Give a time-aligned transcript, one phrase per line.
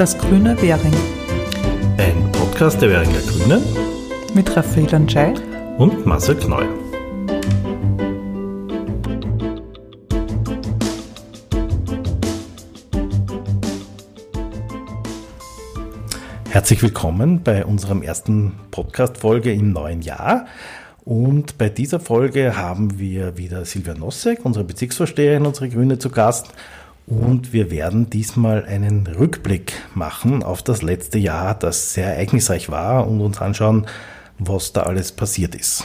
[0.00, 0.94] Das grüne Währing.
[1.98, 3.62] Ein Podcast der Währinger Grünen
[4.32, 5.34] mit Raphael Anschei
[5.76, 6.64] und Marcel Kneu.
[16.48, 20.46] Herzlich willkommen bei unserem ersten Podcast-Folge im neuen Jahr.
[21.04, 26.54] Und bei dieser Folge haben wir wieder Silvia Nossek, unsere Bezirksvorsteherin, unsere Grüne, zu Gast.
[27.06, 33.08] Und wir werden diesmal einen Rückblick machen auf das letzte Jahr, das sehr ereignisreich war
[33.08, 33.86] und uns anschauen,
[34.38, 35.84] was da alles passiert ist.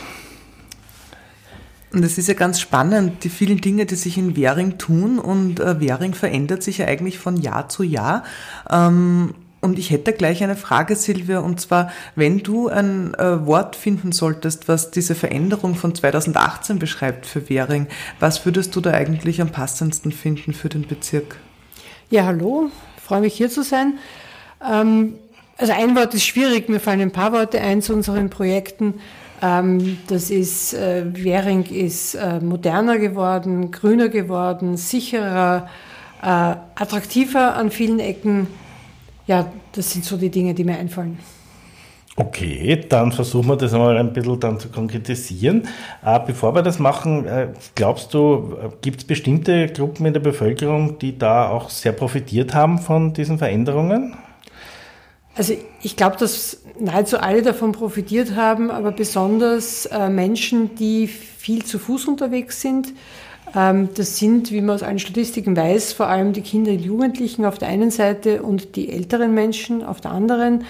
[1.95, 5.17] Und es ist ja ganz spannend, die vielen Dinge, die sich in Währing tun.
[5.17, 8.23] Und äh, Währing verändert sich ja eigentlich von Jahr zu Jahr.
[8.69, 9.33] Ähm,
[9.65, 14.11] und ich hätte gleich eine Frage, Silvia, und zwar, wenn du ein äh, Wort finden
[14.11, 17.87] solltest, was diese Veränderung von 2018 beschreibt für Währing,
[18.19, 21.37] was würdest du da eigentlich am passendsten finden für den Bezirk?
[22.11, 22.69] Ja, hallo,
[23.03, 23.95] freue mich hier zu sein.
[24.63, 25.15] Ähm,
[25.57, 28.95] also ein Wort ist schwierig, mir fallen ein paar Worte ein zu unseren Projekten.
[29.41, 35.67] Ähm, das ist, äh, Währing ist äh, moderner geworden, grüner geworden, sicherer,
[36.21, 38.47] äh, attraktiver an vielen Ecken
[39.27, 41.17] ja, das sind so die Dinge, die mir einfallen.
[42.17, 45.67] Okay, dann versuchen wir das einmal ein bisschen dann zu konkretisieren.
[46.03, 50.21] Äh, bevor wir das machen, äh, glaubst du, äh, gibt es bestimmte Gruppen in der
[50.21, 54.15] Bevölkerung, die da auch sehr profitiert haben von diesen Veränderungen?
[55.35, 61.77] Also ich glaube, dass nahezu alle davon profitiert haben, aber besonders Menschen, die viel zu
[61.77, 62.93] Fuß unterwegs sind,
[63.55, 67.57] das sind, wie man aus allen Statistiken weiß, vor allem die Kinder und Jugendlichen auf
[67.57, 70.65] der einen Seite und die älteren Menschen auf der anderen.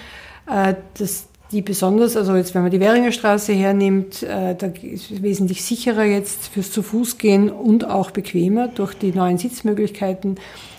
[0.48, 5.10] Äh, das, die besonders, also jetzt wenn man die Währinger Straße hernimmt, äh, da ist
[5.10, 10.36] es wesentlich sicherer jetzt fürs zu Fuß gehen und auch bequemer durch die neuen Sitzmöglichkeiten.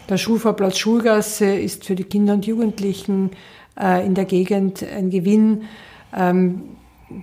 [0.10, 3.32] Der Schulfahrplatz Schulgasse ist für die Kinder und Jugendlichen
[3.78, 5.64] äh, in der Gegend ein Gewinn.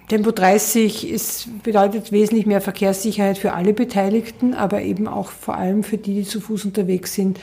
[0.09, 5.85] Tempo 30 ist, bedeutet wesentlich mehr Verkehrssicherheit für alle Beteiligten, aber eben auch vor allem
[5.85, 7.39] für die, die zu Fuß unterwegs sind.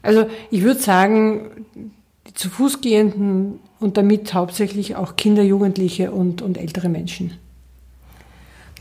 [0.00, 1.66] Also ich würde sagen,
[2.26, 7.38] die zu Fuß gehenden und damit hauptsächlich auch Kinder, Jugendliche und, und ältere Menschen.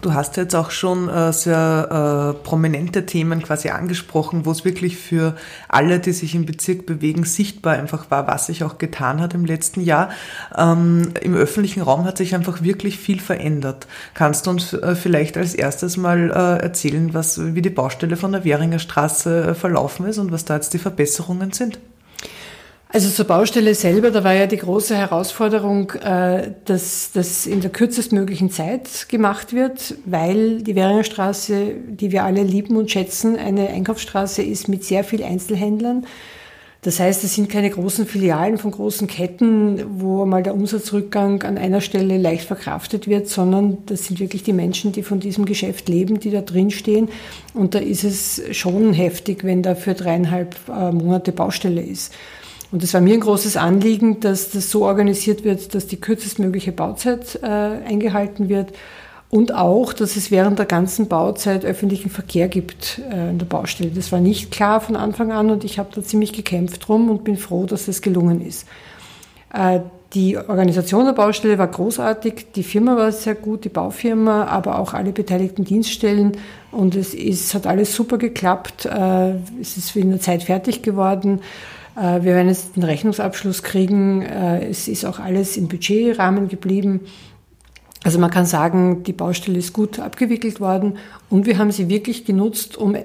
[0.01, 4.97] Du hast jetzt auch schon äh, sehr äh, prominente Themen quasi angesprochen, wo es wirklich
[4.97, 5.35] für
[5.69, 9.45] alle, die sich im Bezirk bewegen, sichtbar einfach war, was sich auch getan hat im
[9.45, 10.09] letzten Jahr.
[10.57, 13.85] Ähm, Im öffentlichen Raum hat sich einfach wirklich viel verändert.
[14.15, 18.31] Kannst du uns äh, vielleicht als erstes mal äh, erzählen, was, wie die Baustelle von
[18.31, 21.77] der Währinger Straße verlaufen ist und was da jetzt die Verbesserungen sind?
[22.93, 27.69] Also zur Baustelle selber, da war ja die große Herausforderung, äh, dass das in der
[27.69, 33.69] kürzestmöglichen Zeit gemacht wird, weil die Währinger Straße, die wir alle lieben und schätzen, eine
[33.69, 36.05] Einkaufsstraße ist mit sehr viel Einzelhändlern.
[36.81, 41.57] Das heißt, es sind keine großen Filialen von großen Ketten, wo mal der Umsatzrückgang an
[41.57, 45.87] einer Stelle leicht verkraftet wird, sondern das sind wirklich die Menschen, die von diesem Geschäft
[45.87, 47.07] leben, die da drin stehen.
[47.53, 52.11] Und da ist es schon heftig, wenn da für dreieinhalb äh, Monate Baustelle ist.
[52.71, 56.71] Und es war mir ein großes Anliegen, dass das so organisiert wird, dass die kürzestmögliche
[56.71, 58.71] Bauzeit äh, eingehalten wird
[59.29, 63.91] und auch, dass es während der ganzen Bauzeit öffentlichen Verkehr gibt äh, an der Baustelle.
[63.91, 67.23] Das war nicht klar von Anfang an und ich habe da ziemlich gekämpft drum und
[67.23, 68.67] bin froh, dass das gelungen ist.
[69.53, 69.79] Äh,
[70.13, 74.93] die Organisation der Baustelle war großartig, die Firma war sehr gut, die Baufirma, aber auch
[74.93, 76.33] alle beteiligten Dienststellen
[76.71, 78.85] und es ist, hat alles super geklappt.
[78.85, 81.39] Äh, es ist in der Zeit fertig geworden.
[81.95, 84.21] Äh, wir werden jetzt den Rechnungsabschluss kriegen.
[84.21, 87.01] Äh, es ist auch alles im Budgetrahmen geblieben.
[88.03, 90.97] Also man kann sagen, die Baustelle ist gut abgewickelt worden
[91.29, 93.03] und wir haben sie wirklich genutzt, um äh,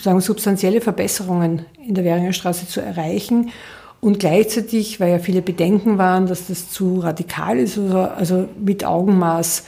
[0.00, 3.50] sagen, substanzielle Verbesserungen in der Währinger Straße zu erreichen.
[4.00, 8.84] Und gleichzeitig, weil ja viele Bedenken waren, dass das zu radikal ist, also, also mit
[8.84, 9.64] Augenmaß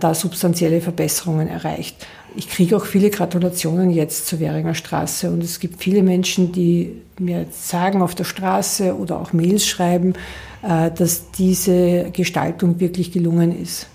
[0.00, 2.04] da substanzielle Verbesserungen erreicht.
[2.38, 6.92] Ich kriege auch viele Gratulationen jetzt zur Währinger Straße und es gibt viele Menschen, die
[7.18, 10.14] mir sagen auf der Straße oder auch Mails schreiben,
[10.62, 13.88] äh, dass diese Gestaltung wirklich gelungen ist.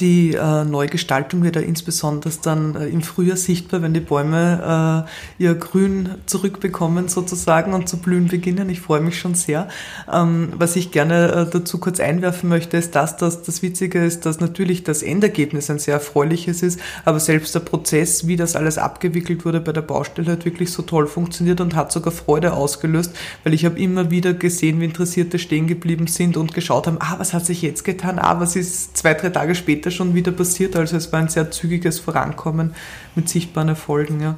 [0.00, 5.06] Die äh, Neugestaltung wird ja insbesondere dann äh, im Frühjahr sichtbar, wenn die Bäume
[5.38, 8.70] äh, ihr Grün zurückbekommen sozusagen und zu blühen beginnen.
[8.70, 9.68] Ich freue mich schon sehr.
[10.10, 14.24] Ähm, was ich gerne äh, dazu kurz einwerfen möchte, ist das, dass das Witzige ist,
[14.24, 18.78] dass natürlich das Endergebnis ein sehr erfreuliches ist, aber selbst der Prozess, wie das alles
[18.78, 23.14] abgewickelt wurde bei der Baustelle, hat wirklich so toll funktioniert und hat sogar Freude ausgelöst,
[23.44, 27.16] weil ich habe immer wieder gesehen, wie Interessierte stehen geblieben sind und geschaut haben, ah,
[27.18, 30.30] was hat sich jetzt getan, ah, was ist zwei, drei Tage später später schon wieder
[30.30, 30.76] passiert.
[30.76, 32.74] Also es war ein sehr zügiges Vorankommen
[33.16, 34.20] mit sichtbaren Erfolgen.
[34.20, 34.36] Ja.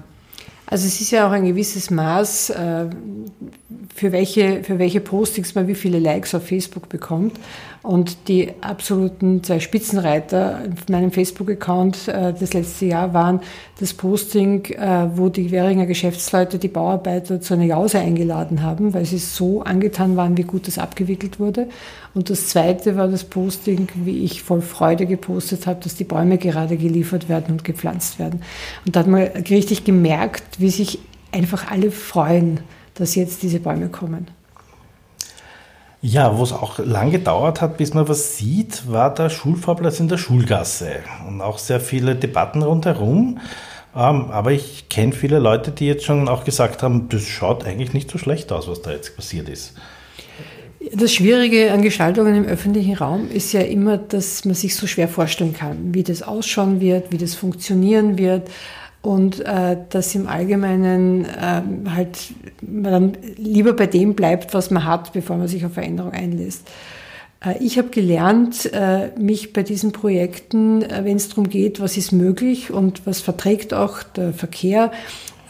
[0.67, 2.87] Also es ist ja auch ein gewisses Maß, äh,
[3.95, 7.39] für welche, für welche Postings man wie viele Likes auf Facebook bekommt.
[7.83, 13.41] Und die absoluten zwei Spitzenreiter auf meinem Facebook-Account äh, das letzte Jahr waren
[13.79, 19.05] das Posting, äh, wo die Währinger Geschäftsleute die Bauarbeiter zu einer Jause eingeladen haben, weil
[19.05, 21.69] sie so angetan waren, wie gut das abgewickelt wurde.
[22.15, 26.39] Und das zweite war das Posting, wie ich voll Freude gepostet habe, dass die Bäume
[26.39, 28.41] gerade geliefert werden und gepflanzt werden.
[28.87, 31.01] Und da hat man richtig gemerkt, wie sich
[31.33, 32.61] einfach alle freuen,
[32.95, 34.29] dass jetzt diese Bäume kommen.
[36.07, 40.09] Ja, wo es auch lange gedauert hat, bis man was sieht, war der Schulfahrplatz in
[40.09, 40.97] der Schulgasse
[41.27, 43.41] und auch sehr viele Debatten rundherum.
[43.97, 47.95] Ähm, aber ich kenne viele Leute, die jetzt schon auch gesagt haben, das schaut eigentlich
[47.95, 49.75] nicht so schlecht aus, was da jetzt passiert ist.
[50.93, 55.09] Das Schwierige an Gestaltungen im öffentlichen Raum ist ja immer, dass man sich so schwer
[55.09, 58.51] vorstellen kann, wie das ausschauen wird, wie das funktionieren wird
[59.05, 64.85] und äh, dass im Allgemeinen äh, halt man dann lieber bei dem bleibt, was man
[64.85, 66.67] hat, bevor man sich auf Veränderung einlässt.
[67.45, 71.99] Äh, ich habe gelernt, äh, mich bei diesen Projekten, äh, wenn es darum geht, was
[71.99, 74.91] ist möglich und was verträgt auch der Verkehr,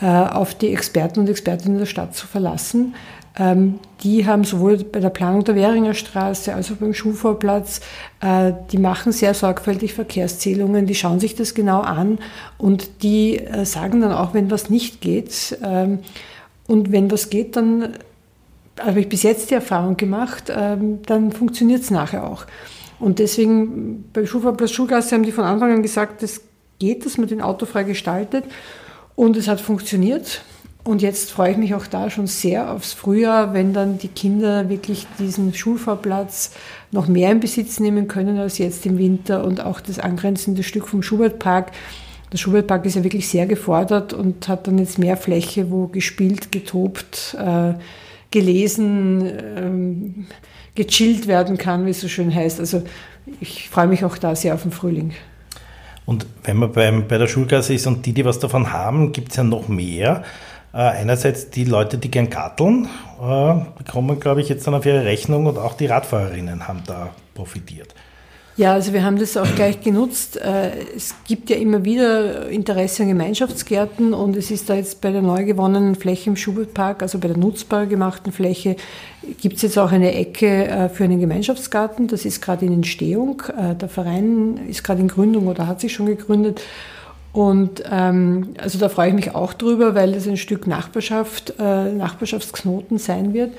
[0.01, 2.95] äh, auf die Experten und Expertinnen der Stadt zu verlassen
[4.03, 7.81] die haben sowohl bei der Planung der Währinger Straße als auch beim Schulvorplatz,
[8.21, 12.19] äh, die machen sehr sorgfältig Verkehrszählungen, die schauen sich das genau an
[12.59, 15.59] und die äh, sagen dann auch, wenn was nicht geht.
[15.63, 16.01] Ähm,
[16.67, 17.95] und wenn was geht, dann
[18.81, 22.47] habe ich bis jetzt die Erfahrung gemacht, ähm, dann funktioniert es nachher auch.
[23.01, 26.41] Und deswegen beim Schulvorplatz Schulgasse haben die von Anfang an gesagt, es
[26.79, 28.45] geht, dass man den autofrei gestaltet.
[29.17, 30.43] Und es hat funktioniert.
[30.85, 34.69] Und jetzt freue ich mich auch da schon sehr aufs Frühjahr, wenn dann die Kinder
[34.69, 36.51] wirklich diesen Schulfahrplatz
[36.93, 40.87] noch mehr in Besitz nehmen können als jetzt im Winter und auch das angrenzende Stück
[40.87, 41.73] vom Schubertpark.
[42.31, 46.53] Der Schubertpark ist ja wirklich sehr gefordert und hat dann jetzt mehr Fläche, wo gespielt,
[46.53, 47.73] getobt, äh,
[48.31, 50.27] gelesen, ähm,
[50.75, 52.61] gechillt werden kann, wie es so schön heißt.
[52.61, 52.83] Also
[53.41, 55.13] ich freue mich auch da sehr auf den Frühling.
[56.05, 59.31] Und wenn man beim, bei der Schulgasse ist und die, die was davon haben, gibt
[59.31, 60.23] es ja noch mehr.
[60.75, 62.89] Äh, einerseits die Leute, die gern garteln,
[63.23, 67.11] äh, bekommen, glaube ich, jetzt dann auf ihre Rechnung und auch die Radfahrerinnen haben da
[67.35, 67.95] profitiert.
[68.57, 70.37] Ja, also wir haben das auch gleich genutzt.
[70.37, 75.13] Äh, es gibt ja immer wieder Interesse an Gemeinschaftsgärten und es ist da jetzt bei
[75.13, 78.75] der neu gewonnenen Fläche im Schubertpark, also bei der nutzbar gemachten Fläche,
[79.41, 82.09] gibt es jetzt auch eine Ecke für einen Gemeinschaftsgarten.
[82.09, 83.43] Das ist gerade in Entstehung.
[83.81, 86.61] Der Verein ist gerade in Gründung oder hat sich schon gegründet.
[87.35, 91.91] Und ähm, also da freue ich mich auch drüber, weil es ein Stück Nachbarschaft, äh,
[91.93, 93.51] Nachbarschaftsknoten sein wird.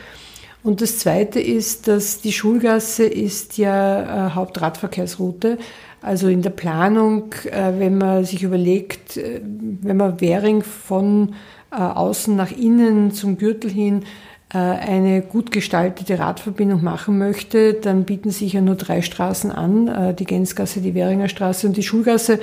[0.64, 5.58] Und das Zweite ist, dass die Schulgasse ist ja äh, Hauptradverkehrsroute.
[6.02, 11.36] Also in der Planung, äh, wenn man sich überlegt, äh, wenn man Währing von
[11.70, 14.06] äh, außen nach innen zum Gürtel hin
[14.54, 19.90] äh, eine gut gestaltete Radverbindung machen möchte, dann bieten sich ja nur drei Straßen an,
[19.90, 22.40] äh, die Gänzgasse, die Währinger Straße und die Schulgasse.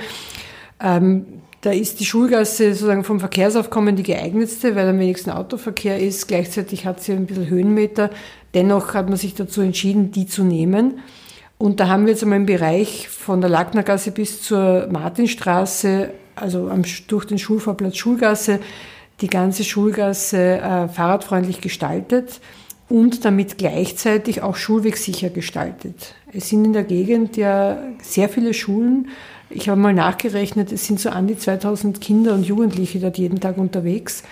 [0.83, 1.25] Ähm,
[1.61, 6.27] da ist die Schulgasse sozusagen vom Verkehrsaufkommen die geeignetste, weil am wenigsten Autoverkehr ist.
[6.27, 8.09] Gleichzeitig hat sie ein bisschen Höhenmeter.
[8.53, 10.99] Dennoch hat man sich dazu entschieden, die zu nehmen.
[11.57, 16.69] Und da haben wir jetzt einmal im Bereich von der Lacknergasse bis zur Martinstraße, also
[16.69, 18.59] am, durch den Schulvorplatz Schulgasse,
[19.21, 22.41] die ganze Schulgasse äh, fahrradfreundlich gestaltet
[22.89, 26.15] und damit gleichzeitig auch schulwegsicher gestaltet.
[26.33, 29.07] Es sind in der Gegend ja sehr viele Schulen,
[29.53, 33.39] ich habe mal nachgerechnet, es sind so an die 2000 Kinder und Jugendliche dort jeden
[33.39, 34.23] Tag unterwegs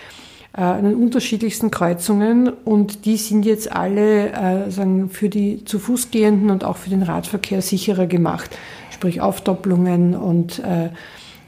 [0.53, 5.79] äh, an den unterschiedlichsten Kreuzungen und die sind jetzt alle äh, sagen, für die zu
[5.79, 8.57] Fuß gehenden und auch für den Radverkehr sicherer gemacht,
[8.91, 10.89] sprich Aufdopplungen und äh,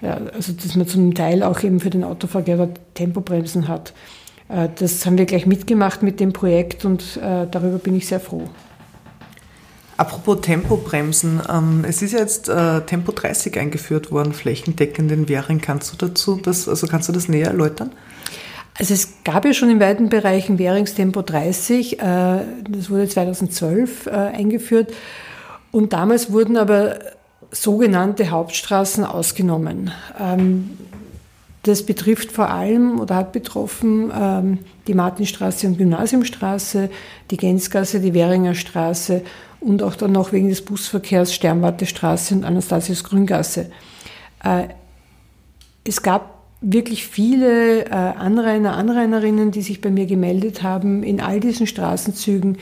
[0.02, 3.94] ja, also dass man zum Teil auch eben für den Autoverkehr Tempobremsen hat.
[4.50, 8.20] Äh, das haben wir gleich mitgemacht mit dem Projekt und äh, darüber bin ich sehr
[8.20, 8.44] froh.
[9.96, 15.62] Apropos Tempobremsen, ähm, es ist ja jetzt äh, Tempo 30 eingeführt worden, flächendeckend in Währing.
[15.62, 17.92] Kannst du dazu das, also kannst du das näher erläutern?
[18.78, 24.10] Also es gab ja schon in weiten Bereichen Währingstempo 30, äh, das wurde 2012 äh,
[24.10, 24.94] eingeführt
[25.72, 26.98] und damals wurden aber
[27.52, 29.92] sogenannte Hauptstraßen ausgenommen.
[30.20, 30.72] Ähm,
[31.62, 36.90] das betrifft vor allem oder hat betroffen ähm, die Martinstraße und Gymnasiumstraße,
[37.32, 39.22] die Gänzgasse, die Währinger Straße
[39.64, 43.72] und auch dann noch wegen des Busverkehrs Sternwartestraße und Anastasius Grüngasse.
[44.44, 44.66] Äh,
[45.86, 51.40] es gab wirklich viele äh, Anrainer, Anrainerinnen, die sich bei mir gemeldet haben in all
[51.40, 52.58] diesen Straßenzügen,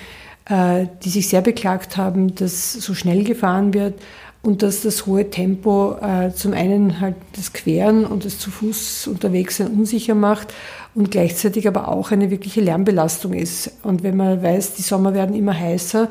[0.45, 3.95] äh, die sich sehr beklagt haben, dass so schnell gefahren wird
[4.43, 5.97] und dass das hohe Tempo
[6.33, 10.51] zum einen halt das Queren und das zu Fuß unterwegs sein unsicher macht
[10.95, 13.71] und gleichzeitig aber auch eine wirkliche Lärmbelastung ist.
[13.83, 16.09] Und wenn man weiß, die Sommer werden immer heißer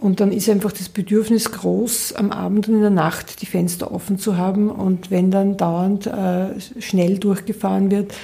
[0.00, 3.92] und dann ist einfach das Bedürfnis groß, am Abend und in der Nacht die Fenster
[3.92, 8.14] offen zu haben und wenn dann dauernd äh, schnell durchgefahren wird,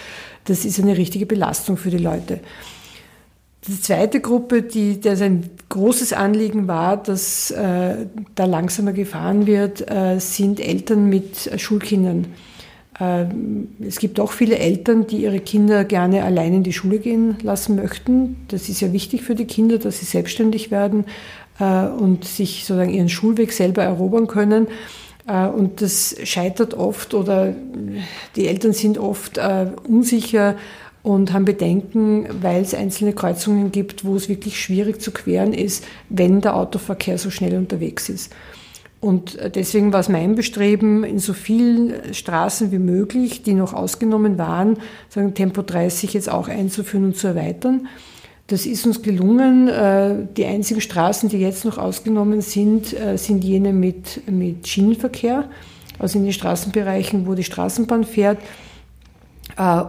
[0.44, 2.40] das ist eine richtige Belastung für die Leute.
[3.66, 9.90] Die zweite Gruppe, die, der sein großes Anliegen war, dass äh, da langsamer gefahren wird,
[9.90, 12.26] äh, sind Eltern mit Schulkindern.
[13.00, 13.24] Äh,
[13.80, 17.76] es gibt auch viele Eltern, die ihre Kinder gerne allein in die Schule gehen lassen
[17.76, 18.36] möchten.
[18.48, 21.06] Das ist ja wichtig für die Kinder, dass sie selbstständig werden
[21.62, 24.66] und sich sozusagen ihren Schulweg selber erobern können.
[25.26, 27.54] Äh, und das scheitert oft oder
[28.36, 30.56] die Eltern sind oft äh, unsicher,
[31.04, 35.84] und haben Bedenken, weil es einzelne Kreuzungen gibt, wo es wirklich schwierig zu queren ist,
[36.08, 38.32] wenn der Autoverkehr so schnell unterwegs ist.
[39.00, 43.74] Und äh, deswegen war es mein Bestreben, in so vielen Straßen wie möglich, die noch
[43.74, 44.78] ausgenommen waren,
[45.10, 47.86] sagen Tempo 30 jetzt auch einzuführen und zu erweitern.
[48.46, 49.68] Das ist uns gelungen.
[49.68, 55.48] Äh, die einzigen Straßen, die jetzt noch ausgenommen sind, äh, sind jene mit, mit Schienenverkehr,
[55.98, 58.38] also in den Straßenbereichen, wo die Straßenbahn fährt.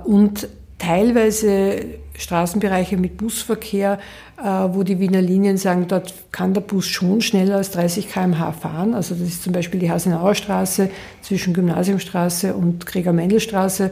[0.05, 0.47] Und
[0.77, 1.85] teilweise
[2.17, 3.99] Straßenbereiche mit Busverkehr,
[4.37, 8.51] äh, wo die Wiener Linien sagen, dort kann der Bus schon schneller als 30 km/h
[8.53, 8.93] fahren.
[8.93, 10.89] Also das ist zum Beispiel die Hasenauer Straße
[11.21, 13.91] zwischen Gymnasiumstraße und Gregor-Mendel-Straße.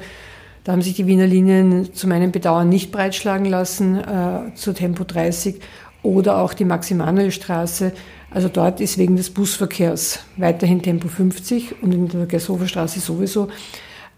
[0.64, 5.04] Da haben sich die Wiener Linien zu meinem Bedauern nicht breitschlagen lassen äh, zu Tempo
[5.04, 5.60] 30
[6.04, 7.92] oder auch die Maximanuelstraße.
[8.32, 13.50] Also dort ist wegen des Busverkehrs weiterhin Tempo 50 und in der Gersofer Straße sowieso.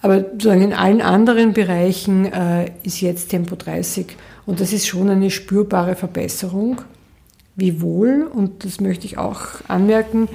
[0.02, 5.10] Aber sozusagen in allen anderen Bereichen äh, ist jetzt Tempo 30 und das ist schon
[5.10, 6.82] eine spürbare Verbesserung.
[7.56, 10.28] Wiewohl, und das möchte ich auch anmerken,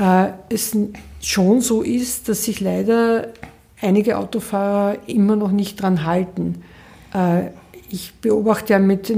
[0.00, 0.76] äh, es
[1.20, 3.28] schon so ist, dass sich leider
[3.80, 6.62] einige Autofahrer immer noch nicht dran halten.
[7.14, 7.50] Äh,
[7.88, 9.12] ich beobachte ja mit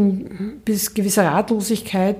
[0.64, 2.16] bis gewisser Ratlosigkeit,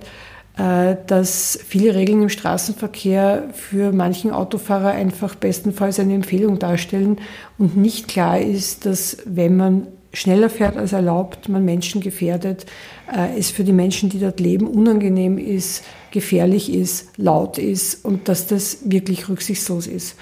[0.57, 7.19] äh, dass viele Regeln im Straßenverkehr für manchen Autofahrer einfach bestenfalls eine Empfehlung darstellen
[7.59, 12.67] und nicht klar ist, dass wenn man schneller fährt als erlaubt, man Menschen gefährdet,
[13.15, 18.29] äh, es für die Menschen, die dort leben, unangenehm ist, gefährlich ist, laut ist und
[18.29, 20.17] dass das wirklich rücksichtslos ist.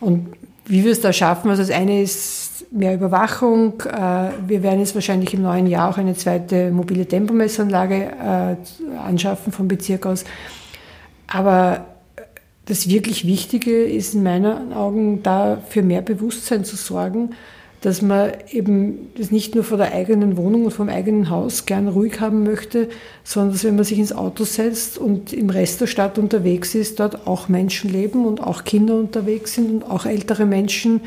[0.00, 0.26] Und
[0.68, 3.80] wie wir es da schaffen, also das eine ist mehr Überwachung.
[3.82, 9.52] Äh, wir werden jetzt wahrscheinlich im neuen Jahr auch eine zweite mobile Tempomessanlage äh, anschaffen
[9.52, 10.24] vom Bezirk aus.
[11.26, 11.86] Aber
[12.66, 17.30] das wirklich Wichtige ist in meinen Augen, da für mehr Bewusstsein zu sorgen,
[17.80, 21.88] dass man eben das nicht nur vor der eigenen Wohnung und vom eigenen Haus gern
[21.88, 22.88] ruhig haben möchte,
[23.22, 26.98] sondern dass wenn man sich ins Auto setzt und im Rest der Stadt unterwegs ist,
[26.98, 31.02] dort auch Menschen leben und auch Kinder unterwegs sind und auch ältere Menschen,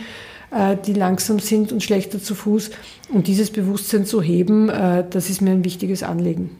[0.51, 2.71] äh, die langsam sind und schlechter zu Fuß.
[3.13, 6.51] Und dieses Bewusstsein zu heben, äh, das ist mir ein wichtiges Anliegen.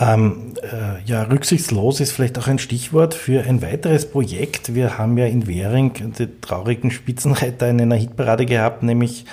[0.00, 4.74] Ähm, äh, ja, rücksichtslos ist vielleicht auch ein Stichwort für ein weiteres Projekt.
[4.74, 9.26] Wir haben ja in Währing die traurigen Spitzenreiter in einer Hitparade gehabt, nämlich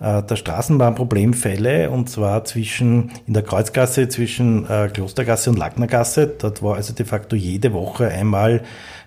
[0.00, 6.26] äh, der Straßenbahnproblemfälle und zwar zwischen in der Kreuzgasse zwischen äh, Klostergasse und Lacknergasse.
[6.26, 8.62] Dort war also de facto jede Woche einmal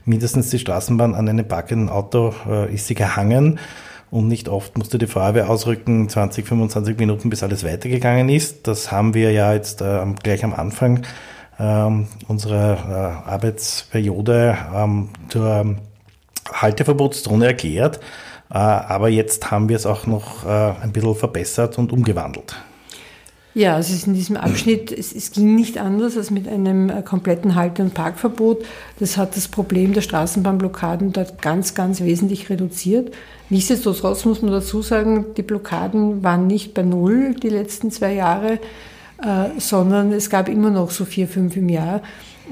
[0.06, 3.60] mindestens die Straßenbahn an einem parkenden Auto äh, ist sie gehangen
[4.10, 8.68] und nicht oft musste die Feuerwehr ausrücken, 20, 25 Minuten, bis alles weitergegangen ist.
[8.68, 11.06] Das haben wir ja jetzt äh, gleich am Anfang
[11.60, 15.76] ähm, unserer äh, Arbeitsperiode ähm, zur
[16.54, 18.00] Halteverbotszone erklärt.
[18.50, 22.56] Äh, aber jetzt haben wir es auch noch äh, ein bisschen verbessert und umgewandelt.
[23.54, 27.02] Ja, es ist in diesem Abschnitt, es, es, ging nicht anders als mit einem äh,
[27.02, 28.64] kompletten Halte- und Parkverbot.
[29.00, 33.16] Das hat das Problem der Straßenbahnblockaden dort ganz, ganz wesentlich reduziert.
[33.50, 38.60] Nichtsdestotrotz muss man dazu sagen, die Blockaden waren nicht bei Null die letzten zwei Jahre,
[39.24, 42.04] äh, sondern es gab immer noch so vier, fünf im Jahr,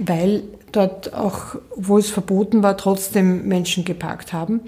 [0.04, 4.62] weil dort auch, wo es verboten war, trotzdem Menschen geparkt haben.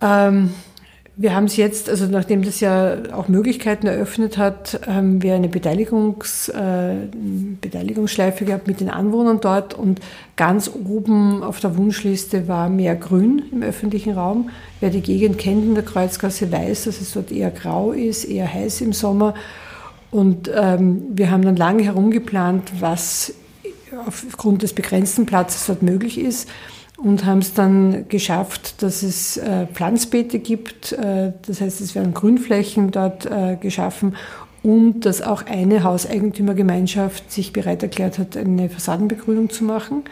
[0.00, 0.50] Ähm,
[1.16, 5.48] wir haben es jetzt, also nachdem das ja auch Möglichkeiten eröffnet hat, haben wir eine
[5.48, 6.96] Beteiligungs, äh,
[7.60, 10.00] Beteiligungsschleife gehabt mit den Anwohnern dort und
[10.34, 14.50] ganz oben auf der Wunschliste war mehr Grün im öffentlichen Raum.
[14.80, 18.52] Wer die Gegend kennt in der Kreuzgasse weiß, dass es dort eher grau ist, eher
[18.52, 19.34] heiß im Sommer.
[20.10, 23.34] Und ähm, wir haben dann lange herumgeplant, was
[24.04, 26.48] aufgrund des begrenzten Platzes dort möglich ist
[27.04, 30.92] und haben es dann geschafft, dass es äh, Pflanzbeete gibt.
[30.92, 34.16] Äh, das heißt, es werden Grünflächen dort äh, geschaffen
[34.62, 40.04] und dass auch eine Hauseigentümergemeinschaft sich bereit erklärt hat, eine Fassadenbegrünung zu machen.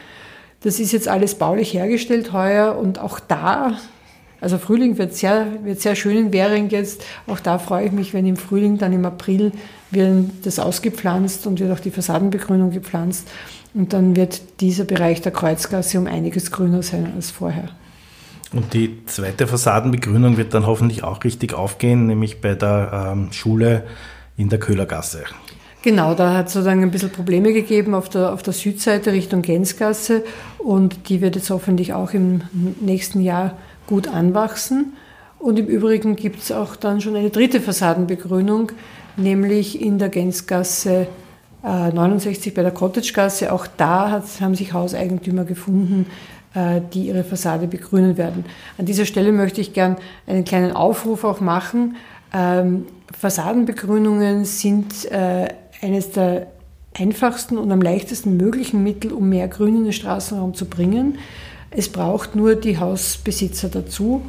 [0.60, 3.78] Das ist jetzt alles baulich hergestellt heuer und auch da,
[4.42, 7.04] also Frühling wird sehr, wird sehr schön in Währing jetzt.
[7.26, 9.52] Auch da freue ich mich, wenn im Frühling, dann im April,
[9.92, 13.28] wird das ausgepflanzt und wird auch die Fassadenbegrünung gepflanzt.
[13.74, 17.70] Und dann wird dieser Bereich der Kreuzgasse um einiges grüner sein als vorher.
[18.52, 23.84] Und die zweite Fassadenbegrünung wird dann hoffentlich auch richtig aufgehen, nämlich bei der ähm, Schule
[24.36, 25.24] in der Köhlergasse.
[25.82, 29.42] Genau, da hat es sozusagen ein bisschen Probleme gegeben auf der, auf der Südseite Richtung
[29.42, 30.22] Gänzgasse
[30.58, 32.42] und die wird jetzt hoffentlich auch im
[32.80, 34.92] nächsten Jahr gut anwachsen.
[35.40, 38.70] Und im Übrigen gibt es auch dann schon eine dritte Fassadenbegrünung,
[39.16, 41.06] nämlich in der Gänzgasse äh,
[41.62, 43.52] 69 bei der Cottagegasse.
[43.52, 46.06] Auch da hat, haben sich Hauseigentümer gefunden,
[46.54, 48.44] äh, die ihre Fassade begrünen werden.
[48.78, 51.96] An dieser Stelle möchte ich gern einen kleinen Aufruf auch machen.
[52.34, 52.86] Ähm,
[53.18, 55.48] Fassadenbegrünungen sind äh,
[55.80, 56.48] eines der
[56.94, 61.18] einfachsten und am leichtesten möglichen Mittel, um mehr Grün in den Straßenraum zu bringen.
[61.70, 64.22] Es braucht nur die Hausbesitzer dazu.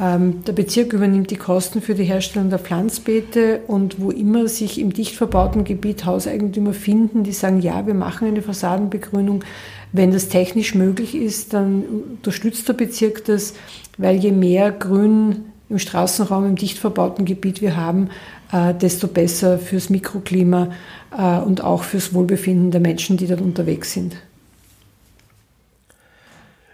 [0.00, 4.80] Ähm, der Bezirk übernimmt die Kosten für die Herstellung der Pflanzbeete und wo immer sich
[4.80, 9.44] im dicht verbauten Gebiet Hauseigentümer finden, die sagen, ja, wir machen eine Fassadenbegrünung.
[9.92, 11.84] Wenn das technisch möglich ist, dann
[12.16, 13.54] unterstützt der Bezirk das,
[13.96, 18.10] weil je mehr Grün im Straßenraum, im dicht verbauten Gebiet wir haben,
[18.50, 20.70] äh, desto besser fürs Mikroklima
[21.16, 24.16] äh, und auch fürs Wohlbefinden der Menschen, die dort unterwegs sind.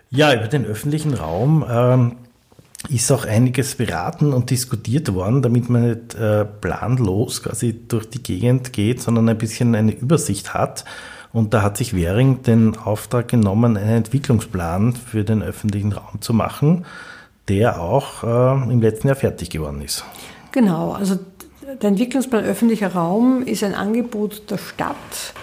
[0.08, 2.16] Ja, über den öffentlichen Raum ähm,
[2.90, 8.22] ist auch einiges beraten und diskutiert worden, damit man nicht äh, planlos quasi durch die
[8.22, 10.84] Gegend geht, sondern ein bisschen eine Übersicht hat.
[11.32, 16.34] Und da hat sich Währing den Auftrag genommen, einen Entwicklungsplan für den öffentlichen Raum zu
[16.34, 16.84] machen
[17.50, 20.04] der auch äh, im letzten Jahr fertig geworden ist.
[20.52, 21.18] Genau, also
[21.82, 25.34] der Entwicklungsplan öffentlicher Raum ist ein Angebot der Stadt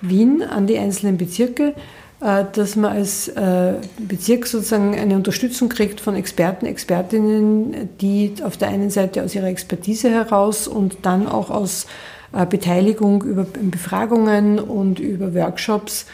[0.00, 1.74] Wien an die einzelnen Bezirke,
[2.20, 8.68] dass man als äh, Bezirk sozusagen eine Unterstützung kriegt von Experten, Expertinnen, die auf der
[8.68, 11.86] einen Seite aus ihrer Expertise heraus und dann auch aus
[12.32, 16.04] äh, Beteiligung über Befragungen und über Workshops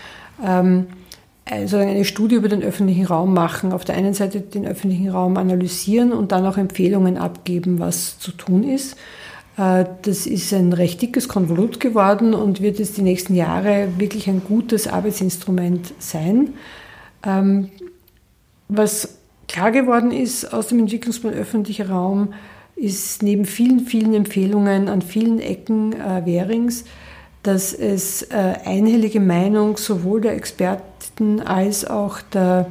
[0.44, 0.87] ähm,
[1.48, 3.72] also eine Studie über den öffentlichen Raum machen.
[3.72, 8.33] Auf der einen Seite den öffentlichen Raum analysieren und dann auch Empfehlungen abgeben, was zu
[8.33, 8.96] tun ist.
[9.56, 14.28] Äh, das ist ein recht dickes Konvolut geworden und wird es die nächsten Jahre wirklich
[14.28, 16.54] ein gutes Arbeitsinstrument sein.
[17.24, 17.70] Ähm,
[18.68, 22.34] was klar geworden ist aus dem Entwicklungsplan öffentlicher Raum,
[22.74, 26.84] ist neben vielen, vielen Empfehlungen an vielen Ecken äh, Währings,
[27.42, 32.66] dass es äh, einhellige Meinung sowohl der Experten als auch der,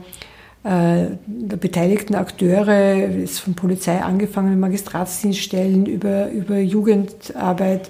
[0.66, 7.90] der beteiligten Akteure, ist von Polizei angefangen, Magistratsdienststellen über, über Jugendarbeit,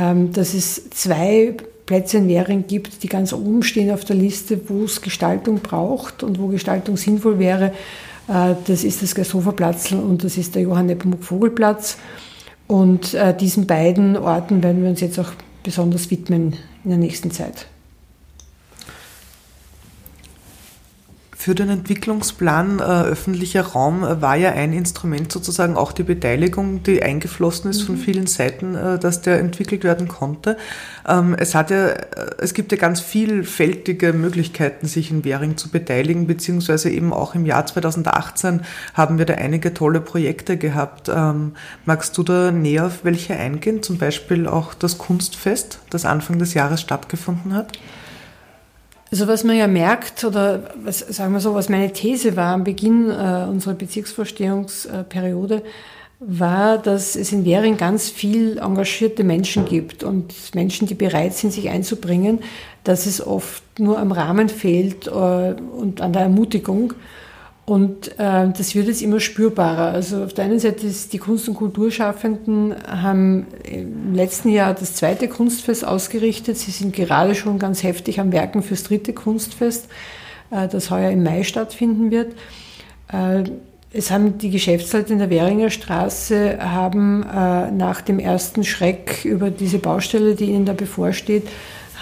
[0.00, 1.54] ähm, dass es zwei
[1.86, 6.22] Plätze in Währing gibt, die ganz oben stehen auf der Liste, wo es Gestaltung braucht
[6.22, 7.72] und wo Gestaltung sinnvoll wäre.
[8.28, 9.54] Äh, das ist das Gershofer
[9.92, 11.98] und das ist der Johann Nepomuk-Vogelplatz.
[12.66, 17.30] Und äh, diesen beiden Orten werden wir uns jetzt auch besonders widmen in der nächsten
[17.30, 17.66] Zeit.
[21.44, 26.82] Für den Entwicklungsplan äh, öffentlicher Raum äh, war ja ein Instrument sozusagen auch die Beteiligung,
[26.82, 27.86] die eingeflossen ist mhm.
[27.86, 30.56] von vielen Seiten, äh, dass der entwickelt werden konnte.
[31.06, 32.00] Ähm, es hat ja, äh,
[32.38, 37.44] es gibt ja ganz vielfältige Möglichkeiten, sich in Währing zu beteiligen, beziehungsweise eben auch im
[37.44, 38.62] Jahr 2018
[38.94, 41.10] haben wir da einige tolle Projekte gehabt.
[41.14, 43.82] Ähm, magst du da näher auf welche eingehen?
[43.82, 47.78] Zum Beispiel auch das Kunstfest, das Anfang des Jahres stattgefunden hat?
[49.10, 52.64] Also was man ja merkt, oder was, sagen wir so, was meine These war am
[52.64, 55.62] Beginn äh, unserer Bezirksvorstehungsperiode,
[56.20, 61.52] war, dass es in Währing ganz viel engagierte Menschen gibt und Menschen, die bereit sind,
[61.52, 62.40] sich einzubringen,
[62.82, 66.94] dass es oft nur am Rahmen fehlt äh, und an der Ermutigung.
[67.66, 69.92] Und äh, das wird jetzt immer spürbarer.
[69.92, 74.94] Also auf der einen Seite ist die Kunst- und Kulturschaffenden haben im letzten Jahr das
[74.94, 76.58] zweite Kunstfest ausgerichtet.
[76.58, 79.88] Sie sind gerade schon ganz heftig am Werken fürs dritte Kunstfest,
[80.50, 82.34] äh, das heuer im Mai stattfinden wird.
[83.10, 83.44] Äh,
[83.96, 89.50] es haben die Geschäftsleute in der Währinger Straße haben äh, nach dem ersten Schreck über
[89.50, 91.44] diese Baustelle, die ihnen da bevorsteht,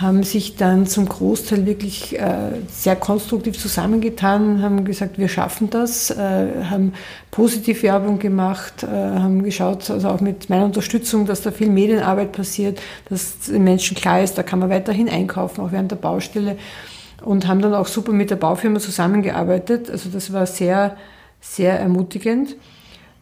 [0.02, 6.10] haben sich dann zum Großteil wirklich äh, sehr konstruktiv zusammengetan, haben gesagt, wir schaffen das,
[6.10, 6.92] äh, haben
[7.30, 12.32] positiv Werbung gemacht, äh, haben geschaut, also auch mit meiner Unterstützung, dass da viel Medienarbeit
[12.32, 16.56] passiert, dass den Menschen klar ist, da kann man weiterhin einkaufen, auch während der Baustelle
[17.22, 19.88] und haben dann auch super mit der Baufirma zusammengearbeitet.
[19.88, 20.96] Also das war sehr,
[21.40, 22.56] sehr ermutigend.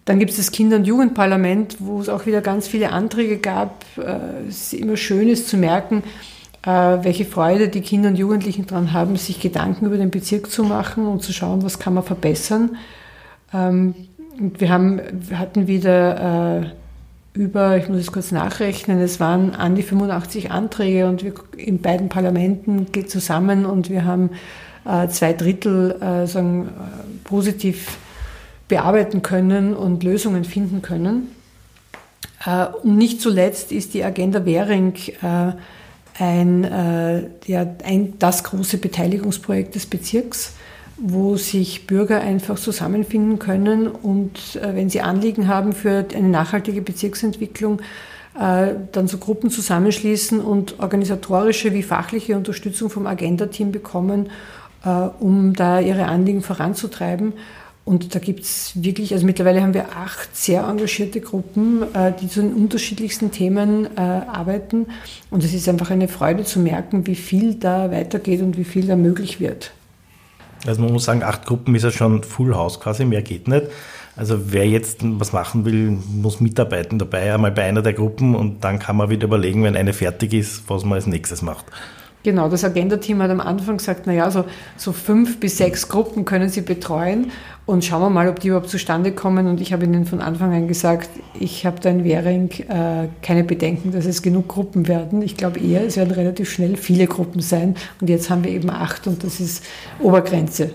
[0.07, 3.85] Dann gibt es das Kinder- und Jugendparlament, wo es auch wieder ganz viele Anträge gab.
[4.49, 6.03] Es ist immer schön ist zu merken,
[6.63, 11.07] welche Freude die Kinder und Jugendlichen daran haben, sich Gedanken über den Bezirk zu machen
[11.07, 12.77] und zu schauen, was kann man verbessern.
[13.55, 13.95] Ähm,
[14.37, 16.75] wir, haben, wir hatten wieder
[17.33, 21.81] über, ich muss es kurz nachrechnen, es waren an die 85 Anträge und wir in
[21.81, 24.31] beiden Parlamenten zusammen und wir haben
[24.85, 27.99] äh, zwei Drittel äh, sagen, äh, positiv
[28.69, 31.29] bearbeiten können und Lösungen finden können.
[32.45, 35.53] Äh, und nicht zuletzt ist die Agenda Währing äh,
[36.21, 40.55] ein, äh, ja, ein, das große Beteiligungsprojekt des Bezirks
[41.01, 46.83] wo sich Bürger einfach zusammenfinden können und äh, wenn sie Anliegen haben für eine nachhaltige
[46.83, 47.81] Bezirksentwicklung,
[48.39, 54.31] äh, dann so Gruppen zusammenschließen und organisatorische wie fachliche Unterstützung vom Agenda-Team bekommen,
[54.85, 57.33] äh, um da ihre Anliegen voranzutreiben.
[57.85, 62.29] Und da gibt es wirklich, also mittlerweile haben wir acht sehr engagierte Gruppen, äh, die
[62.29, 64.87] zu den unterschiedlichsten Themen äh, arbeiten.
[65.31, 68.87] Und es ist einfach eine Freude zu merken, wie viel da weitergeht und wie viel
[68.87, 69.73] da möglich wird.
[70.67, 73.67] Also man muss sagen, acht Gruppen ist ja schon Full House quasi, mehr geht nicht.
[74.15, 78.63] Also wer jetzt was machen will, muss mitarbeiten dabei, einmal bei einer der Gruppen und
[78.65, 81.65] dann kann man wieder überlegen, wenn eine fertig ist, was man als nächstes macht.
[82.23, 84.45] Genau, das Agenda-Team hat am Anfang gesagt, naja, so,
[84.77, 87.33] so fünf bis sechs Gruppen können sie betreuen
[87.65, 89.47] und schauen wir mal, ob die überhaupt zustande kommen.
[89.47, 93.45] Und ich habe ihnen von Anfang an gesagt, ich habe da in Währing äh, keine
[93.45, 95.23] Bedenken, dass es genug Gruppen werden.
[95.23, 97.75] Ich glaube eher, es werden relativ schnell viele Gruppen sein.
[98.01, 99.65] Und jetzt haben wir eben acht und das ist
[100.01, 100.71] Obergrenze.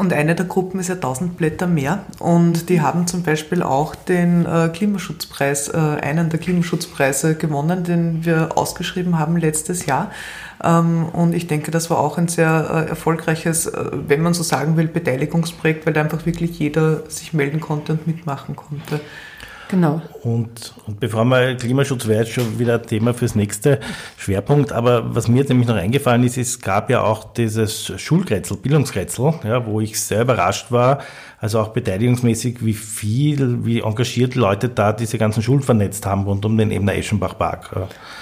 [0.00, 3.94] Und eine der Gruppen ist ja 1000 Blätter mehr und die haben zum Beispiel auch
[3.94, 10.10] den äh, Klimaschutzpreis, äh, einen der Klimaschutzpreise gewonnen, den wir ausgeschrieben haben letztes Jahr.
[10.64, 14.78] Ähm, und ich denke, das war auch ein sehr äh, erfolgreiches, wenn man so sagen
[14.78, 19.00] will, Beteiligungsprojekt, weil einfach wirklich jeder sich melden konnte und mitmachen konnte.
[19.70, 20.02] Genau.
[20.24, 23.78] Und, und bevor wir Klimaschutz wäre jetzt schon wieder ein Thema fürs nächste
[24.16, 24.72] Schwerpunkt.
[24.72, 29.34] Aber was mir jetzt nämlich noch eingefallen ist, es gab ja auch dieses Schulkretzel, Bildungskretzel,
[29.44, 30.98] ja, wo ich sehr überrascht war,
[31.38, 36.44] also auch beteiligungsmäßig, wie viel, wie engagiert Leute da diese ganzen Schulen vernetzt haben rund
[36.44, 37.70] um den Ebener Eschenbach Park.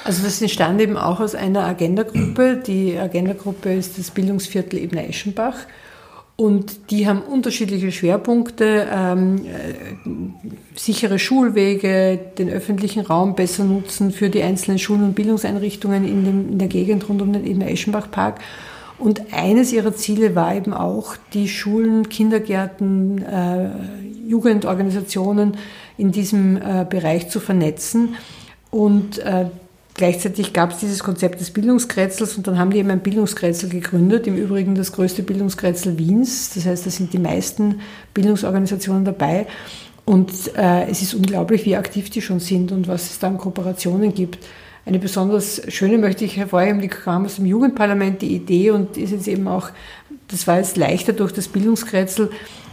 [0.04, 2.62] Also das entstand eben auch aus einer Agenda-Gruppe.
[2.66, 5.54] Die Agenda-Gruppe ist das Bildungsviertel Ebener Eschenbach.
[6.40, 14.30] Und die haben unterschiedliche Schwerpunkte, ähm, äh, sichere Schulwege, den öffentlichen Raum besser nutzen für
[14.30, 18.08] die einzelnen Schulen und Bildungseinrichtungen in, dem, in der Gegend rund um den Ebener Eschenbach
[18.12, 18.38] Park.
[19.00, 23.70] Und eines ihrer Ziele war eben auch, die Schulen, Kindergärten, äh,
[24.28, 25.56] Jugendorganisationen
[25.96, 28.14] in diesem äh, Bereich zu vernetzen.
[28.70, 29.46] Und äh,
[29.98, 34.28] Gleichzeitig gab es dieses Konzept des Bildungskretzels und dann haben die eben ein Bildungskretzel gegründet,
[34.28, 36.54] im Übrigen das größte Bildungskretzel Wiens.
[36.54, 37.80] Das heißt, da sind die meisten
[38.14, 39.48] Bildungsorganisationen dabei.
[40.04, 43.38] Und äh, es ist unglaublich, wie aktiv die schon sind und was es da an
[43.38, 44.38] Kooperationen gibt.
[44.86, 49.10] Eine besonders schöne möchte ich hervorheben, die kam aus dem Jugendparlament, die Idee und ist
[49.10, 49.70] jetzt eben auch,
[50.28, 52.30] das war jetzt leichter durch das Bildungskretzel,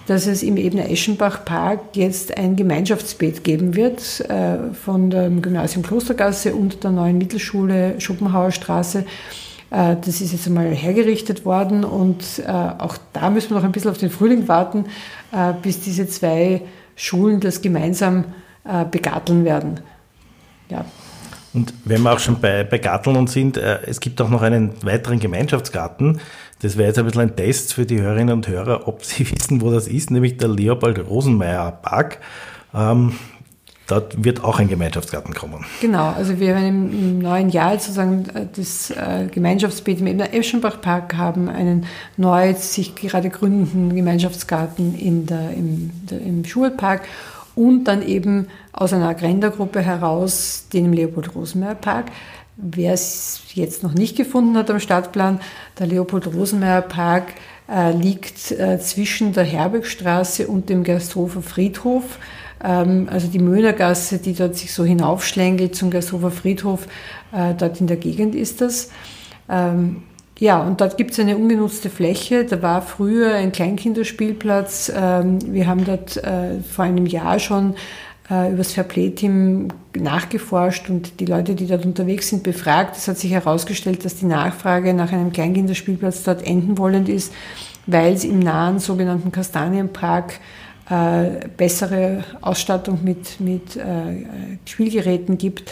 [0.08, 5.84] dass es im Ebener Eschenbach Park jetzt ein Gemeinschaftsbett geben wird äh, von dem Gymnasium
[5.84, 9.06] Klostergasse und der neuen Mittelschule Schopenhauer Straße.
[9.72, 13.72] Äh, das ist jetzt einmal hergerichtet worden und äh, auch da müssen wir noch ein
[13.72, 14.86] bisschen auf den Frühling warten,
[15.62, 16.62] bis diese zwei
[16.96, 18.26] Schulen das gemeinsam
[18.90, 19.82] begatteln werden.
[20.70, 20.86] Ja.
[21.56, 24.74] Und wenn wir auch schon bei, bei Garteln sind, äh, es gibt auch noch einen
[24.84, 26.20] weiteren Gemeinschaftsgarten,
[26.66, 29.62] das wäre jetzt ein bisschen ein Test für die Hörerinnen und Hörer, ob sie wissen,
[29.62, 32.18] wo das ist, nämlich der Leopold Rosenmeier Park.
[32.74, 33.14] Ähm,
[33.86, 35.64] dort wird auch ein Gemeinschaftsgarten kommen.
[35.80, 41.16] Genau, also wir werden im neuen Jahr sozusagen äh, das äh, Gemeinschaftsbeet im Eschenbach Park
[41.16, 41.86] haben, einen
[42.18, 47.04] neu sich gerade gründenden Gemeinschaftsgarten in der, im, der, im Schulpark
[47.54, 52.08] und dann eben aus einer Agenda-Gruppe heraus den im Leopold Rosenmeier Park.
[52.58, 55.42] Wer es jetzt noch nicht gefunden hat am Stadtplan,
[55.78, 57.34] der Leopold-Rosenmeier Park
[57.70, 62.18] äh, liegt äh, zwischen der Herbergstraße und dem Gersthofer Friedhof.
[62.64, 66.88] Ähm, also die Möhnergasse, die dort sich so hinaufschlängelt zum Gersthofer Friedhof,
[67.34, 68.90] äh, dort in der Gegend ist das.
[69.50, 70.04] Ähm,
[70.38, 72.44] ja, und dort gibt es eine ungenutzte Fläche.
[72.44, 74.92] Da war früher ein Kleinkinderspielplatz.
[74.94, 77.76] Ähm, wir haben dort äh, vor einem Jahr schon
[78.30, 82.98] äh, über das Fairplay-Team nachgeforscht und die Leute, die dort unterwegs sind, befragt.
[82.98, 87.34] Es hat sich herausgestellt, dass die Nachfrage nach einem Kleinkinderspielplatz dort enden wollend ist,
[87.86, 90.40] weil es im nahen sogenannten Kastanienpark
[90.90, 94.26] äh, bessere Ausstattung mit, mit äh,
[94.66, 95.72] Spielgeräten gibt.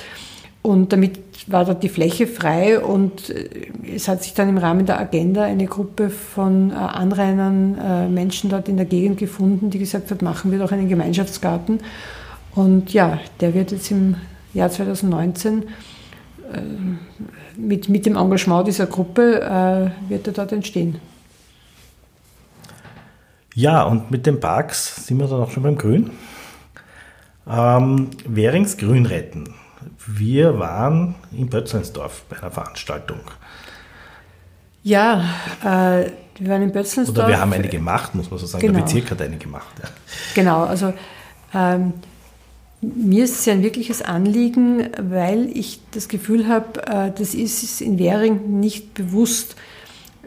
[0.62, 3.50] Und damit war dort die Fläche frei und äh,
[3.96, 8.50] es hat sich dann im Rahmen der Agenda eine Gruppe von äh, Anrainern, äh, Menschen
[8.50, 11.80] dort in der Gegend gefunden, die gesagt hat, machen wir doch einen Gemeinschaftsgarten.
[12.56, 14.16] Und ja, der wird jetzt im
[14.54, 15.64] Jahr 2019
[17.58, 21.00] mit, mit dem Engagement dieser Gruppe äh, wird er dort entstehen.
[23.56, 26.10] Ja, und mit den Parks sind wir dann auch schon beim Grün.
[27.48, 29.54] Ähm, Währings Grün retten.
[30.08, 33.20] Wir waren in Bötzleinsdorf bei einer Veranstaltung.
[34.82, 35.24] Ja,
[35.62, 37.18] äh, wir waren in Bötzleinsdorf.
[37.18, 38.66] Oder wir haben eine gemacht, muss man so sagen.
[38.66, 38.80] Genau.
[38.80, 39.74] Der Bezirk hat eine gemacht.
[39.82, 39.90] Ja.
[40.34, 40.94] Genau, also
[41.54, 41.94] ähm,
[42.84, 47.98] mir ist es ein wirkliches Anliegen, weil ich das Gefühl habe, äh, das ist in
[47.98, 49.56] Währing nicht bewusst.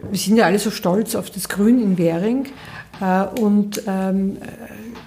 [0.09, 2.47] Wir sind ja alle so stolz auf das Grün in Währing
[2.99, 4.37] äh, und ähm,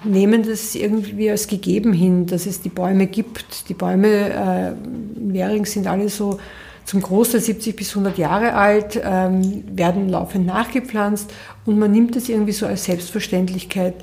[0.03, 3.69] nehmen das irgendwie als gegeben hin, dass es die Bäume gibt.
[3.69, 6.39] Die Bäume äh, in Währing sind alle so
[6.85, 11.31] zum Großteil 70 bis 100 Jahre alt, ähm, werden laufend nachgepflanzt
[11.65, 13.95] und man nimmt es irgendwie so als Selbstverständlichkeit,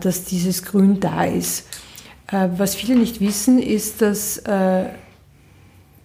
[0.00, 1.66] dass dieses Grün da ist.
[2.32, 4.86] Äh, was viele nicht wissen, ist, dass äh,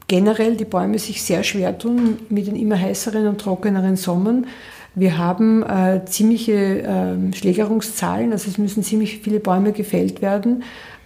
[0.08, 4.48] generell die Bäume sich sehr schwer tun mit den immer heißeren und trockeneren Sommern.
[4.96, 10.64] Wir haben äh, ziemliche äh, Schlägerungszahlen, also es müssen ziemlich viele Bäume gefällt werden.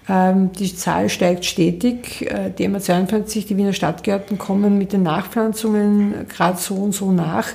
[0.08, 2.30] Ähm, die Zahl steigt stetig.
[2.32, 7.50] Äh, die MA52, die Wiener Stadtgärten kommen mit den Nachpflanzungen gerade so und so nach.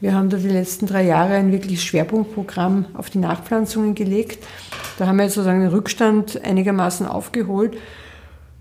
[0.00, 4.46] Wir haben da die letzten drei Jahre ein wirkliches Schwerpunktprogramm auf die Nachpflanzungen gelegt.
[4.96, 7.76] Da haben wir jetzt sozusagen den Rückstand einigermaßen aufgeholt.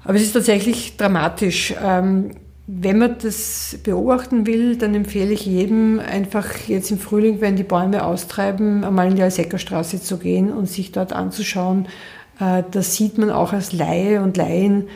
[0.03, 1.75] Aber es ist tatsächlich dramatisch.
[1.83, 2.31] Ähm,
[2.65, 7.63] wenn man das beobachten will, dann empfehle ich jedem einfach jetzt im Frühling, wenn die
[7.63, 11.87] Bäume austreiben, einmal in die Alseckerstraße zu gehen und sich dort anzuschauen.
[12.39, 14.89] Äh, da sieht man auch als Laie und Laien,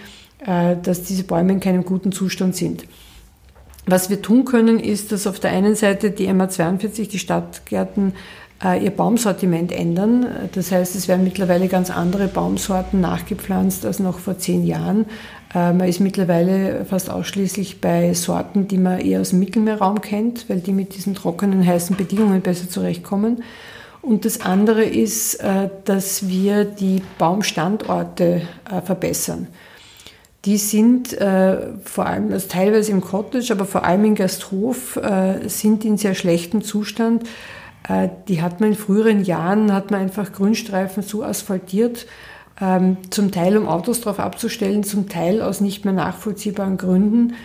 [0.45, 2.85] äh, dass diese Bäume in keinem guten Zustand sind.
[3.85, 8.13] Was wir tun können, ist, dass auf der einen Seite die MA42, die Stadtgärten,
[8.63, 10.25] äh, ihr Baumsortiment ändern.
[10.53, 15.05] Das heißt, es werden mittlerweile ganz andere Baumsorten nachgepflanzt als noch vor zehn Jahren.
[15.53, 20.49] Äh, man ist mittlerweile fast ausschließlich bei Sorten, die man eher aus dem Mittelmeerraum kennt,
[20.49, 23.43] weil die mit diesen trockenen, heißen Bedingungen besser zurechtkommen.
[24.03, 28.43] Und das andere ist, äh, dass wir die Baumstandorte
[28.85, 29.47] verbessern
[30.45, 35.47] die sind äh, vor allem, also teilweise im Cottage, aber vor allem in Gasthof, äh,
[35.47, 37.23] sind in sehr schlechtem Zustand.
[37.87, 42.07] Äh, die hat man in früheren Jahren, hat man einfach Grünstreifen so asphaltiert,
[42.59, 47.35] ähm, zum Teil um Autos drauf abzustellen, zum Teil aus nicht mehr nachvollziehbaren Gründen.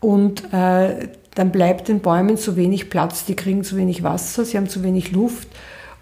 [0.00, 4.58] Und äh, dann bleibt den Bäumen zu wenig Platz, die kriegen zu wenig Wasser, sie
[4.58, 5.48] haben zu wenig Luft.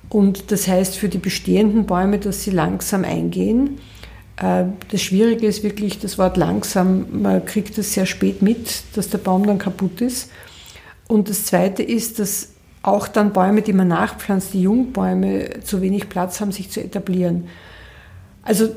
[0.08, 3.78] Und das heißt für die bestehenden Bäume, dass sie langsam eingehen.
[4.42, 7.22] Äh, das Schwierige ist wirklich das Wort langsam.
[7.22, 10.30] Man kriegt es sehr spät mit, dass der Baum dann kaputt ist.
[11.08, 12.48] Und das Zweite ist, dass
[12.82, 17.48] auch dann Bäume, die man nachpflanzt, die Jungbäume, zu wenig Platz haben, sich zu etablieren.
[18.42, 18.68] Also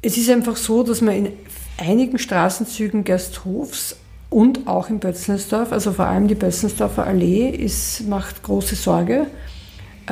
[0.00, 1.32] es ist einfach so, dass man in
[1.76, 3.96] einigen Straßenzügen Gersthofs
[4.30, 9.26] und auch in Bötzelsdorf, also vor allem die Bötzelsdorfer Allee, ist, macht große Sorge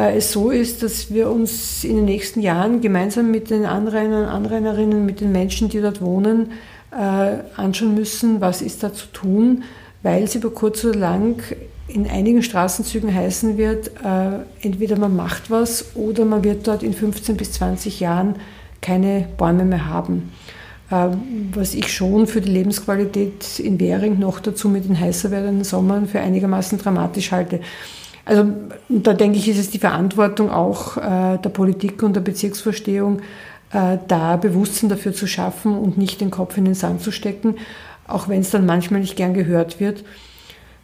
[0.02, 5.04] es so ist, dass wir uns in den nächsten Jahren gemeinsam mit den Anrainern, Anrainerinnen,
[5.04, 6.52] mit den Menschen, die dort wohnen,
[6.90, 9.64] äh, anschauen müssen, was ist da zu tun,
[10.02, 11.42] weil es über kurz oder lang
[11.88, 16.92] in einigen Straßenzügen heißen wird, äh, entweder man macht was oder man wird dort in
[16.92, 18.36] 15 bis 20 Jahren
[18.80, 20.30] keine Bäume mehr haben.
[20.90, 26.08] Was ich schon für die Lebensqualität in Währing noch dazu mit den heißer werdenden Sommern
[26.08, 27.60] für einigermaßen dramatisch halte.
[28.28, 28.44] Also
[28.90, 33.20] da denke ich, ist es die Verantwortung auch äh, der Politik und der Bezirksvorstehung,
[33.72, 37.56] äh, da Bewusstsein dafür zu schaffen und nicht den Kopf in den Sand zu stecken,
[38.06, 40.04] auch wenn es dann manchmal nicht gern gehört wird.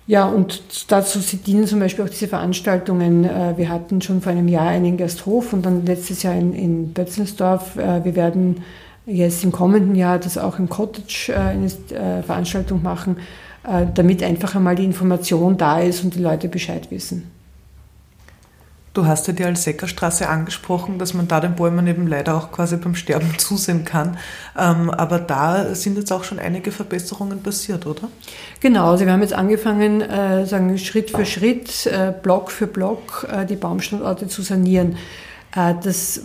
[0.06, 3.24] Ja, und dazu dienen zum Beispiel auch diese Veranstaltungen.
[3.24, 6.92] Äh, wir hatten schon vor einem Jahr einen Gasthof und dann letztes Jahr in, in
[6.94, 7.76] Bötzelsdorf.
[7.76, 8.62] Äh, wir werden
[9.04, 11.68] jetzt im kommenden Jahr das auch im Cottage äh, eine
[12.22, 13.18] Veranstaltung machen,
[13.94, 17.30] damit einfach einmal die Information da ist und die Leute Bescheid wissen.
[18.94, 22.76] Du hast ja die Alseckerstraße angesprochen, dass man da den Bäumen eben leider auch quasi
[22.76, 24.16] beim Sterben zusehen kann.
[24.56, 28.08] Ähm, aber da sind jetzt auch schon einige Verbesserungen passiert, oder?
[28.60, 33.26] Genau, also wir haben jetzt angefangen, äh, sagen Schritt für Schritt, äh, Block für Block
[33.28, 34.96] äh, die Baumstandorte zu sanieren.
[35.54, 36.22] Äh, das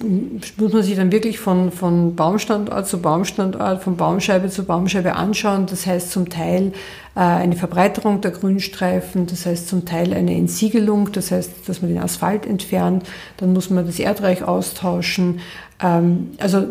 [0.58, 5.66] muss man sich dann wirklich von, von Baumstandort zu Baumstandort, von Baumscheibe zu Baumscheibe anschauen.
[5.68, 6.74] Das heißt zum Teil
[7.16, 11.92] äh, eine Verbreiterung der Grünstreifen, das heißt zum Teil eine Entsiegelung, das heißt, dass man
[11.92, 15.40] den Asphalt entfernt, dann muss man das Erdreich austauschen.
[15.82, 16.68] Ähm, also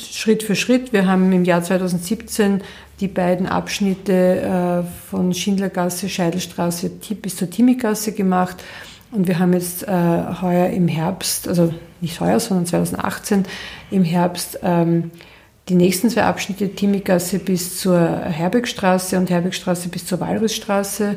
[0.00, 0.92] Schritt für Schritt.
[0.92, 2.62] Wir haben im Jahr 2017
[3.00, 8.62] die beiden Abschnitte äh, von Schindlergasse, Scheidelstraße bis zur Timigasse gemacht.
[9.14, 9.92] Und wir haben jetzt äh,
[10.42, 13.44] heuer im Herbst, also nicht heuer, sondern 2018
[13.90, 15.12] im Herbst, ähm,
[15.68, 21.16] Die nächsten zwei Abschnitte, Timmigasse bis zur Herbergstraße und Herbergstraße bis zur Walrusstraße,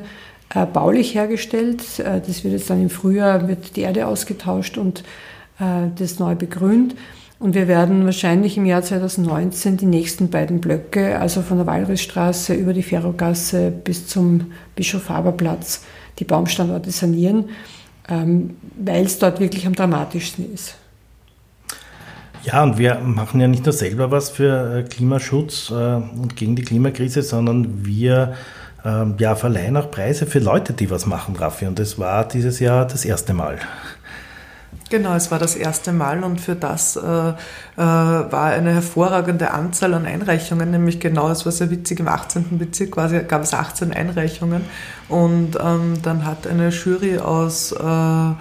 [0.53, 1.99] äh, baulich hergestellt.
[1.99, 4.99] Äh, das wird jetzt dann im Frühjahr, wird die Erde ausgetauscht und
[5.59, 6.95] äh, das neu begrünt.
[7.39, 12.53] Und wir werden wahrscheinlich im Jahr 2019 die nächsten beiden Blöcke, also von der Walrusstraße
[12.53, 15.83] über die Ferrogasse bis zum Bischof-Haber-Platz,
[16.19, 17.49] die Baumstandorte sanieren,
[18.07, 20.75] weil es dort wirklich am dramatischsten ist.
[22.43, 27.21] Ja, und wir machen ja nicht nur selber was für Klimaschutz und gegen die Klimakrise,
[27.21, 28.35] sondern wir
[28.85, 31.65] ähm, ja, verleihen auch Preise für Leute, die was machen, Raffi.
[31.65, 33.59] Und das war dieses Jahr das erste Mal.
[34.89, 37.33] Genau, es war das erste Mal und für das äh, äh,
[37.75, 42.57] war eine hervorragende Anzahl an Einreichungen, nämlich genau, es war sehr witzig, im 18.
[42.57, 44.63] Bezirk quasi gab es 18 Einreichungen
[45.09, 48.31] und ähm, dann hat eine Jury aus äh,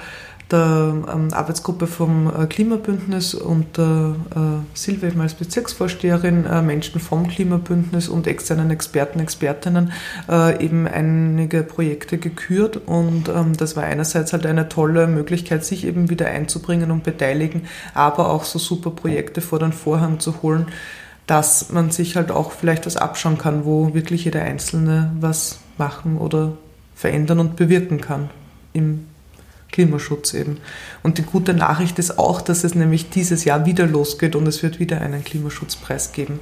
[0.51, 4.39] der ähm, Arbeitsgruppe vom äh, Klimabündnis und der äh,
[4.75, 9.93] Silvia als Bezirksvorsteherin, äh, Menschen vom Klimabündnis und externen Experten, Expertinnen
[10.29, 12.77] äh, eben einige Projekte gekürt.
[12.87, 17.67] Und ähm, das war einerseits halt eine tolle Möglichkeit, sich eben wieder einzubringen und beteiligen,
[17.95, 20.67] aber auch so super Projekte vor den Vorhang zu holen,
[21.27, 26.19] dass man sich halt auch vielleicht was abschauen kann, wo wirklich jeder Einzelne was machen
[26.19, 26.53] oder
[26.95, 28.31] verändern und bewirken kann
[28.73, 29.07] im
[29.73, 30.59] Klimaschutz eben.
[31.03, 34.63] Und die gute Nachricht ist auch, dass es nämlich dieses Jahr wieder losgeht und es
[34.63, 36.41] wird wieder einen Klimaschutzpreis geben.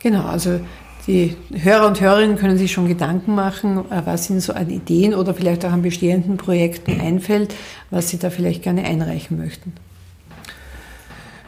[0.00, 0.60] Genau, also
[1.06, 5.14] die Hörer und Hörerinnen können sich schon Gedanken machen, äh, was ihnen so an Ideen
[5.14, 7.54] oder vielleicht auch an bestehenden Projekten einfällt,
[7.90, 9.72] was sie da vielleicht gerne einreichen möchten.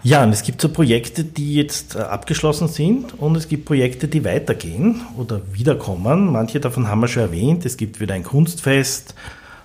[0.02, 4.08] Ja, und es gibt so Projekte, die jetzt äh, abgeschlossen sind und es gibt Projekte,
[4.08, 6.32] die weitergehen oder wiederkommen.
[6.32, 7.66] Manche davon haben wir schon erwähnt.
[7.66, 9.14] Es gibt wieder ein Kunstfest,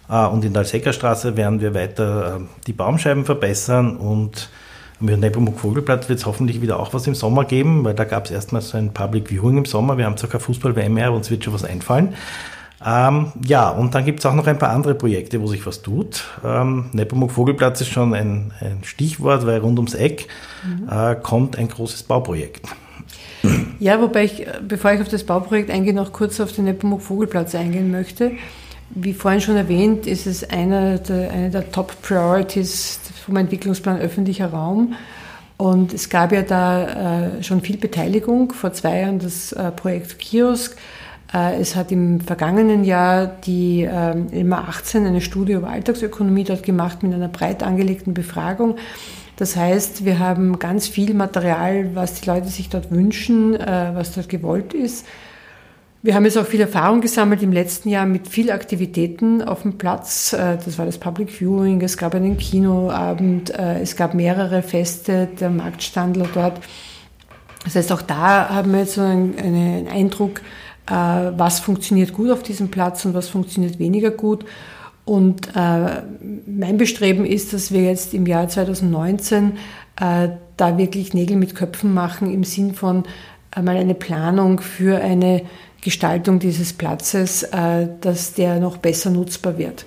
[0.08, 4.50] und in der Alseckerstraße werden wir weiter ähm, die Baumscheiben verbessern und
[5.02, 8.26] am Nepomuk Vogelplatz wird es hoffentlich wieder auch was im Sommer geben, weil da gab
[8.26, 9.98] es erstmals so ein Public Viewing im Sommer.
[9.98, 12.16] Wir haben zwar kein Fußball-WM mehr, aber uns wird schon was einfallen.
[12.86, 15.82] Ähm, ja, und dann gibt es auch noch ein paar andere Projekte, wo sich was
[15.82, 16.24] tut.
[16.44, 20.28] Ähm, Nepomuk Vogelplatz ist schon ein, ein, Stichwort, weil rund ums Eck
[20.64, 20.88] mhm.
[20.90, 22.68] äh, kommt ein großes Bauprojekt.
[23.80, 27.54] Ja, wobei ich, bevor ich auf das Bauprojekt eingehe, noch kurz auf den Nepomuk Vogelplatz
[27.54, 28.32] eingehen möchte.
[28.90, 34.48] Wie vorhin schon erwähnt, ist es eine der, eine der Top Priorities vom Entwicklungsplan öffentlicher
[34.48, 34.94] Raum.
[35.58, 38.52] Und es gab ja da äh, schon viel Beteiligung.
[38.52, 40.78] Vor zwei Jahren das äh, Projekt Kiosk.
[41.34, 46.64] Äh, es hat im vergangenen Jahr die äh, immer 18 eine Studie über Alltagsökonomie dort
[46.64, 48.76] gemacht mit einer breit angelegten Befragung.
[49.38, 54.14] Das heißt, wir haben ganz viel Material, was die Leute sich dort wünschen, äh, was
[54.14, 55.06] dort gewollt ist.
[56.06, 59.80] Wir haben jetzt auch viel Erfahrung gesammelt im letzten Jahr mit viel Aktivitäten auf dem
[59.80, 60.34] Platz.
[60.34, 65.28] Äh, das war das Public Viewing, es gab einen Kinoabend, äh, es gab mehrere Feste
[65.40, 66.60] der Marktstandler dort.
[67.64, 70.42] Das heißt, auch da haben wir jetzt so einen, einen Eindruck,
[70.86, 74.46] äh, was funktioniert gut auf diesem Platz und was funktioniert weniger gut.
[75.06, 79.52] Und mein Bestreben ist, dass wir jetzt im Jahr 2019
[79.96, 83.04] da wirklich Nägel mit Köpfen machen im Sinn von
[83.56, 85.44] mal eine Planung für eine
[85.86, 89.86] Gestaltung dieses Platzes, äh, dass der noch besser nutzbar wird.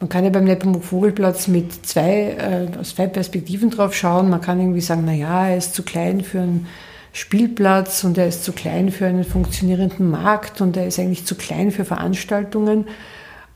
[0.00, 4.28] Man kann ja beim Nepomuk Vogelplatz mit zwei, äh, aus zwei Perspektiven drauf schauen.
[4.28, 6.66] Man kann irgendwie sagen, na ja, er ist zu klein für einen
[7.12, 11.36] Spielplatz und er ist zu klein für einen funktionierenden Markt und er ist eigentlich zu
[11.36, 12.86] klein für Veranstaltungen.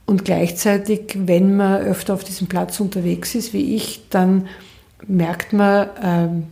[0.05, 4.47] Und gleichzeitig, wenn man öfter auf diesem Platz unterwegs ist, wie ich, dann
[5.09, 6.43] merkt man, ähm,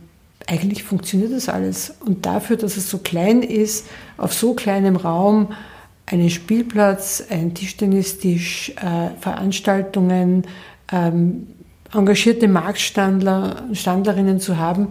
[0.45, 1.93] eigentlich funktioniert das alles.
[2.05, 5.49] Und dafür, dass es so klein ist, auf so kleinem Raum,
[6.05, 10.43] einen Spielplatz, einen Tischtennistisch, äh, Veranstaltungen,
[10.91, 11.47] ähm,
[11.93, 14.89] engagierte Marktstandler, Standlerinnen zu haben,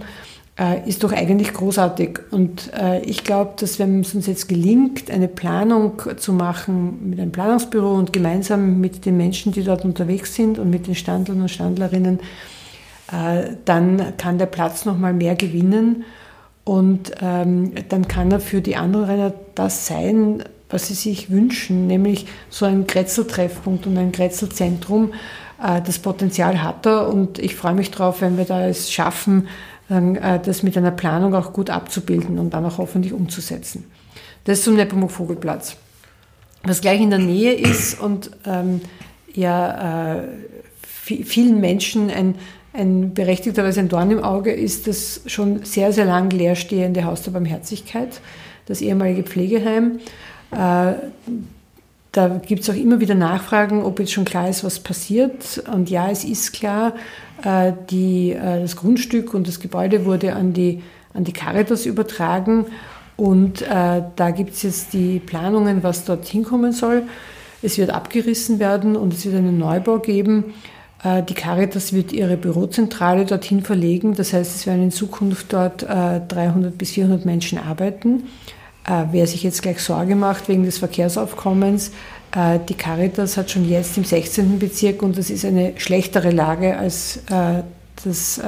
[0.58, 2.20] äh, ist doch eigentlich großartig.
[2.30, 7.20] Und äh, ich glaube, dass wenn es uns jetzt gelingt, eine Planung zu machen mit
[7.20, 11.42] einem Planungsbüro und gemeinsam mit den Menschen, die dort unterwegs sind und mit den Standlern
[11.42, 12.20] und Standlerinnen,
[13.12, 16.04] äh, dann kann der Platz noch mal mehr gewinnen
[16.64, 22.26] und ähm, dann kann er für die Anrainer das sein, was sie sich wünschen, nämlich
[22.48, 25.12] so ein Grätzeltreffpunkt und ein Grätzelzentrum.
[25.62, 29.48] Äh, das Potenzial hat er und ich freue mich darauf, wenn wir da es schaffen,
[29.88, 33.84] dann, äh, das mit einer Planung auch gut abzubilden und dann auch hoffentlich umzusetzen.
[34.44, 35.76] Das zum Nepomuk Vogelplatz.
[36.62, 38.80] Was gleich in der Nähe ist und ähm,
[39.34, 40.22] ja äh,
[40.82, 42.36] vielen Menschen ein
[42.74, 47.30] ein berechtigterweise ein Dorn im Auge ist das schon sehr, sehr lang leerstehende Haus der
[47.30, 48.20] Barmherzigkeit,
[48.66, 50.00] das ehemalige Pflegeheim.
[50.50, 50.94] Äh,
[52.12, 55.62] da gibt es auch immer wieder Nachfragen, ob jetzt schon klar ist, was passiert.
[55.72, 56.94] Und ja, es ist klar,
[57.44, 62.66] äh, die, äh, das Grundstück und das Gebäude wurde an die, an die Caritas übertragen.
[63.16, 67.04] Und da gibt es jetzt die Planungen, was dort hinkommen soll.
[67.62, 70.52] Es wird abgerissen werden und es wird einen Neubau geben.
[71.04, 74.14] Äh, die Caritas wird ihre Bürozentrale dorthin verlegen.
[74.14, 78.24] Das heißt, es werden in Zukunft dort 300 bis 400 Menschen arbeiten.
[78.86, 81.90] Äh, wer sich jetzt gleich Sorge macht wegen des Verkehrsaufkommens,
[82.36, 84.58] äh, die Caritas hat schon jetzt im 16.
[84.58, 87.62] Bezirk und das ist eine schlechtere Lage als äh,
[88.04, 88.40] das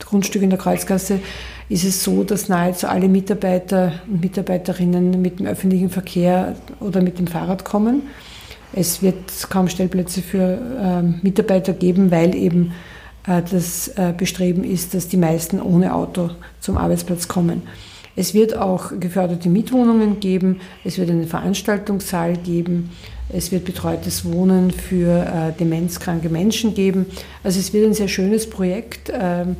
[0.00, 1.20] Grundstück in der Kreuzgasse,
[1.68, 7.20] ist es so, dass nahezu alle Mitarbeiter und Mitarbeiterinnen mit dem öffentlichen Verkehr oder mit
[7.20, 8.02] dem Fahrrad kommen.
[8.72, 9.16] Es wird
[9.48, 12.72] kaum Stellplätze für Mitarbeiter geben, weil eben
[13.24, 17.62] das Bestreben ist, dass die meisten ohne Auto zum Arbeitsplatz kommen.
[18.14, 22.90] Es wird auch geförderte Mietwohnungen geben, es wird einen Veranstaltungssaal geben,
[23.28, 27.06] es wird betreutes Wohnen für äh, demenzkranke Menschen geben.
[27.44, 29.12] Also es wird ein sehr schönes Projekt.
[29.14, 29.54] Ähm,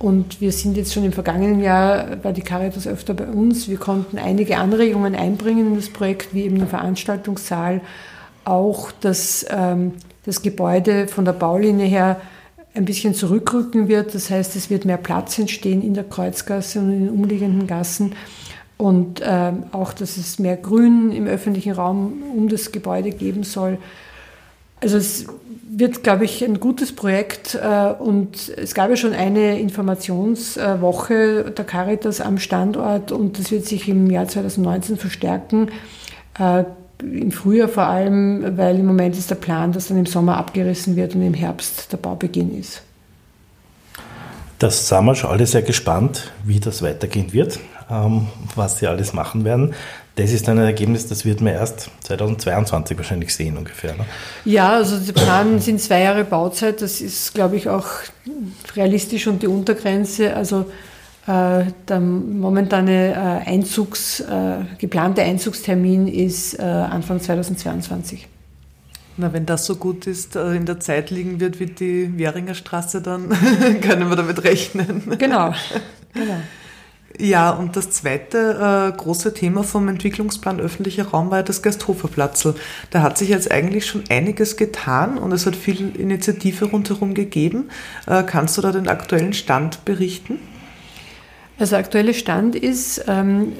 [0.00, 3.68] und wir sind jetzt schon im vergangenen Jahr, war die Caritas öfter bei uns.
[3.68, 7.82] Wir konnten einige Anregungen einbringen in das Projekt, wie eben den Veranstaltungssaal,
[8.44, 12.20] auch das, ähm, das Gebäude von der Baulinie her
[12.74, 14.14] ein bisschen zurückrücken wird.
[14.14, 18.14] Das heißt, es wird mehr Platz entstehen in der Kreuzgasse und in den umliegenden Gassen.
[18.76, 23.78] Und äh, auch, dass es mehr Grün im öffentlichen Raum um das Gebäude geben soll.
[24.80, 25.26] Also es
[25.68, 27.54] wird, glaube ich, ein gutes Projekt.
[27.54, 33.66] Äh, und es gab ja schon eine Informationswoche der Caritas am Standort und das wird
[33.66, 35.70] sich im Jahr 2019 verstärken.
[36.38, 36.64] Äh,
[37.02, 40.96] im Frühjahr vor allem, weil im Moment ist der Plan, dass dann im Sommer abgerissen
[40.96, 42.82] wird und im Herbst der Baubeginn ist.
[44.58, 47.58] Das sind wir schon alle sehr gespannt, wie das weitergehen wird,
[47.90, 49.74] ähm, was sie alles machen werden.
[50.16, 53.94] Das ist ein Ergebnis, das wird man erst 2022 wahrscheinlich sehen ungefähr.
[53.94, 54.04] Ne?
[54.44, 56.82] Ja, also der Plan sind zwei Jahre Bauzeit.
[56.82, 57.86] Das ist, glaube ich, auch
[58.76, 60.36] realistisch und die Untergrenze.
[60.36, 60.66] Also
[61.26, 68.26] der momentane äh, Einzugs, äh, geplante Einzugstermin ist Anfang 2022.
[69.16, 73.02] Na, wenn das so gut ist, in der Zeit liegen wird wie die Währinger Straße,
[73.02, 73.28] dann
[73.82, 75.02] können wir damit rechnen.
[75.18, 75.52] Genau,
[76.14, 76.40] genau.
[77.20, 82.54] Ja, und das zweite äh, große Thema vom Entwicklungsplan öffentlicher Raum war ja das Gersthofer-Platzl.
[82.90, 87.68] Da hat sich jetzt eigentlich schon einiges getan und es hat viel Initiative rundherum gegeben.
[88.06, 90.38] Äh, kannst du da den aktuellen Stand berichten?
[91.60, 93.52] Also der aktuelle Stand ist, ähm,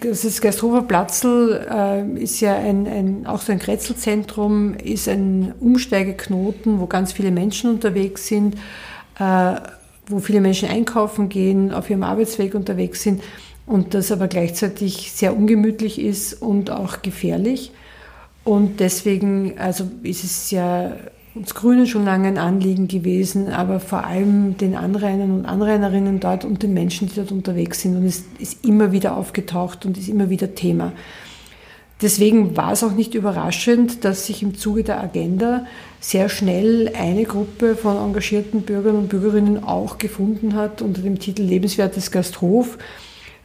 [0.00, 6.78] das Gerstrofer Platzl äh, ist ja ein, ein, auch so ein Kretzelzentrum, ist ein Umsteigeknoten,
[6.78, 8.54] wo ganz viele Menschen unterwegs sind,
[9.18, 9.54] äh,
[10.06, 13.20] wo viele Menschen einkaufen gehen, auf ihrem Arbeitsweg unterwegs sind
[13.66, 17.72] und das aber gleichzeitig sehr ungemütlich ist und auch gefährlich.
[18.44, 20.92] Und deswegen, also ist es ja
[21.36, 26.44] uns Grünen schon lange ein Anliegen gewesen, aber vor allem den Anrainern und Anrainerinnen dort
[26.44, 27.96] und den Menschen, die dort unterwegs sind.
[27.96, 30.92] Und es ist immer wieder aufgetaucht und ist immer wieder Thema.
[32.02, 35.66] Deswegen war es auch nicht überraschend, dass sich im Zuge der Agenda
[36.00, 41.42] sehr schnell eine Gruppe von engagierten Bürgern und Bürgerinnen auch gefunden hat unter dem Titel
[41.42, 42.76] Lebenswertes Gasthof,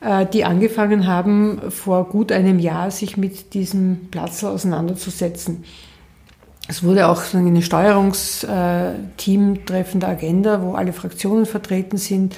[0.02, 5.64] äh, die angefangen haben, vor gut einem Jahr sich mit diesem Platz auseinanderzusetzen.
[6.72, 12.38] Es wurde auch ein Steuerungsteam-Treffen der Agenda, wo alle Fraktionen vertreten sind,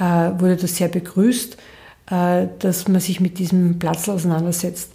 [0.00, 1.56] äh, wurde das sehr begrüßt,
[2.10, 4.90] äh, dass man sich mit diesem Platz auseinandersetzt.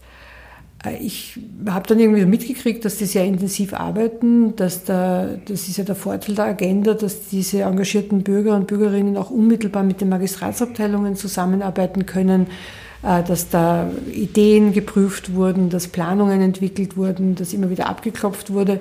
[0.84, 5.78] Äh, ich habe dann irgendwie mitgekriegt, dass die sehr intensiv arbeiten, dass da, das ist
[5.78, 10.09] ja der Vorteil der Agenda, dass diese engagierten Bürger und Bürgerinnen auch unmittelbar mit den
[10.09, 17.70] Magistratsabteilungen zusammenarbeiten können, äh, dass da Ideen geprüft wurden, dass Planungen entwickelt wurden, dass immer
[17.70, 18.80] wieder abgeklopft wurde.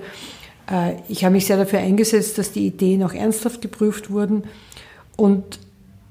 [0.70, 4.44] Äh, ich habe mich sehr dafür eingesetzt, dass die Ideen auch ernsthaft geprüft wurden
[5.16, 5.58] und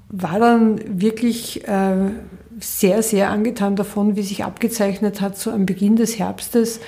[0.10, 1.96] war dann wirklich äh,
[2.60, 6.80] sehr, sehr angetan davon, wie sich abgezeichnet hat, so am Beginn des Herbstes,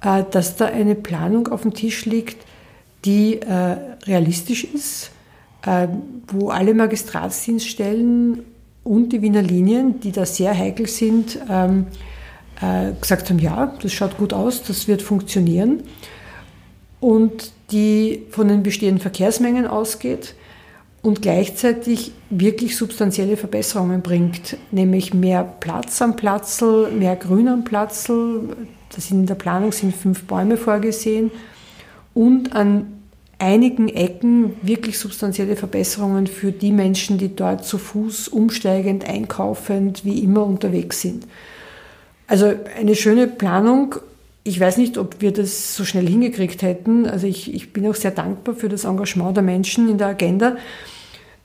[0.00, 2.36] dass da eine Planung auf dem Tisch liegt,
[3.04, 3.40] die
[4.06, 5.10] realistisch ist,
[6.28, 8.44] wo alle Magistratsdienststellen
[8.88, 11.88] und die Wiener Linien, die da sehr heikel sind, ähm,
[12.62, 15.82] äh, gesagt haben, ja, das schaut gut aus, das wird funktionieren.
[16.98, 20.34] Und die von den bestehenden Verkehrsmengen ausgeht
[21.02, 28.56] und gleichzeitig wirklich substanzielle Verbesserungen bringt, nämlich mehr Platz am Platzl, mehr Grün am Platzl,
[28.94, 31.30] das in der Planung sind fünf Bäume vorgesehen
[32.14, 32.97] und an
[33.38, 40.18] einigen Ecken wirklich substanzielle Verbesserungen für die Menschen, die dort zu Fuß umsteigend, einkaufend, wie
[40.22, 41.26] immer unterwegs sind.
[42.26, 43.96] Also eine schöne Planung.
[44.42, 47.06] Ich weiß nicht, ob wir das so schnell hingekriegt hätten.
[47.06, 50.56] Also ich, ich bin auch sehr dankbar für das Engagement der Menschen in der Agenda,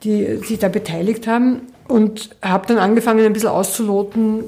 [0.04, 4.44] die sich da beteiligt haben und habe dann angefangen, ein bisschen auszuloten,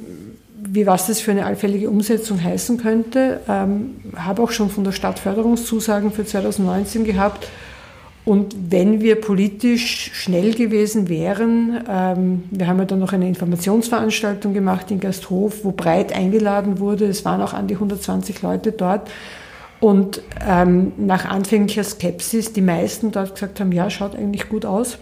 [0.67, 3.41] wie was das für eine allfällige Umsetzung heißen könnte.
[3.47, 7.47] Ähm, habe auch schon von der Stadt Förderungszusagen für 2019 gehabt.
[8.25, 14.53] Und wenn wir politisch schnell gewesen wären, ähm, wir haben ja dann noch eine Informationsveranstaltung
[14.53, 17.05] gemacht in Gasthof, wo breit eingeladen wurde.
[17.05, 19.09] Es waren auch an die 120 Leute dort.
[19.79, 24.97] Und ähm, nach anfänglicher Skepsis die meisten dort gesagt haben, ja, schaut eigentlich gut aus.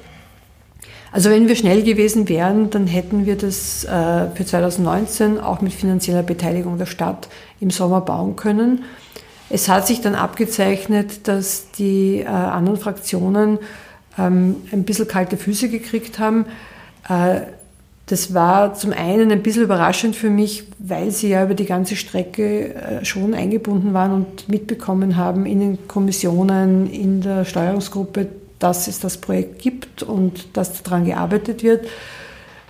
[1.13, 5.71] Also wenn wir schnell gewesen wären, dann hätten wir das äh, für 2019 auch mit
[5.71, 8.83] finanzieller Beteiligung der Stadt im Sommer bauen können.
[9.51, 13.59] Es hat sich dann abgezeichnet, dass die äh, anderen Fraktionen
[14.17, 16.47] ähm, ein bisschen kalte Füße gekriegt haben.
[17.07, 17.41] Äh,
[18.07, 21.95] das war zum einen ein bisschen überraschend für mich, weil sie ja über die ganze
[21.95, 28.27] Strecke schon eingebunden waren und mitbekommen haben in den Kommissionen, in der Steuerungsgruppe,
[28.63, 31.85] dass es das Projekt gibt und dass daran gearbeitet wird.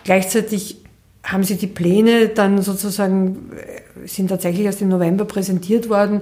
[0.03, 0.77] Gleichzeitig
[1.23, 6.21] haben sie die Pläne dann sozusagen, äh, sind tatsächlich erst im November präsentiert worden.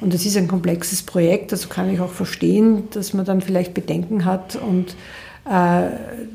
[0.00, 3.74] Und es ist ein komplexes Projekt, also kann ich auch verstehen, dass man dann vielleicht
[3.74, 4.96] Bedenken hat und
[5.44, 5.90] äh,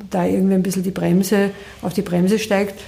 [0.09, 1.49] da irgendwie ein bisschen die Bremse,
[1.81, 2.79] auf die Bremse steigt.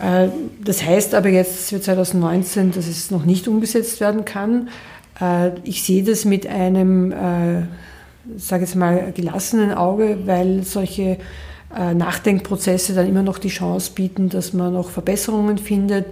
[0.00, 0.28] Äh,
[0.64, 4.70] das heißt aber jetzt für 2019, dass es noch nicht umgesetzt werden kann.
[5.20, 7.62] Äh, ich sehe das mit einem äh,
[8.36, 11.18] sage jetzt mal, gelassenen Auge, weil solche
[11.76, 16.06] äh, Nachdenkprozesse dann immer noch die Chance bieten, dass man noch Verbesserungen findet,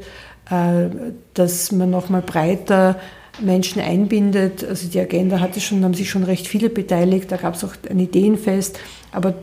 [0.50, 0.88] äh,
[1.34, 2.96] dass man noch mal breiter
[3.40, 4.64] Menschen einbindet.
[4.64, 7.74] Also die Agenda hatte schon, haben sich schon recht viele beteiligt, da gab es auch
[7.88, 8.78] ein Ideenfest,
[9.12, 9.34] aber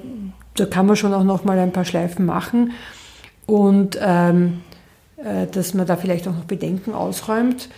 [0.55, 2.71] da kann man schon auch noch mal ein paar Schleifen machen
[3.45, 4.61] und ähm,
[5.17, 7.69] äh, dass man da vielleicht auch noch Bedenken ausräumt.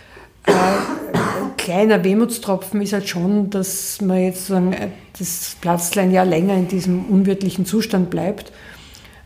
[0.46, 4.88] Äh, ein kleiner Wehmutstropfen ist halt schon, dass man jetzt sagen, äh,
[5.18, 8.52] das Platzl ein Jahr länger in diesem unwirtlichen Zustand bleibt.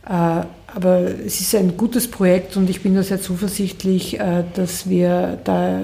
[0.07, 0.43] Äh,
[0.75, 4.19] aber es ist ein gutes Projekt und ich bin da sehr zuversichtlich,
[4.53, 5.81] dass wir da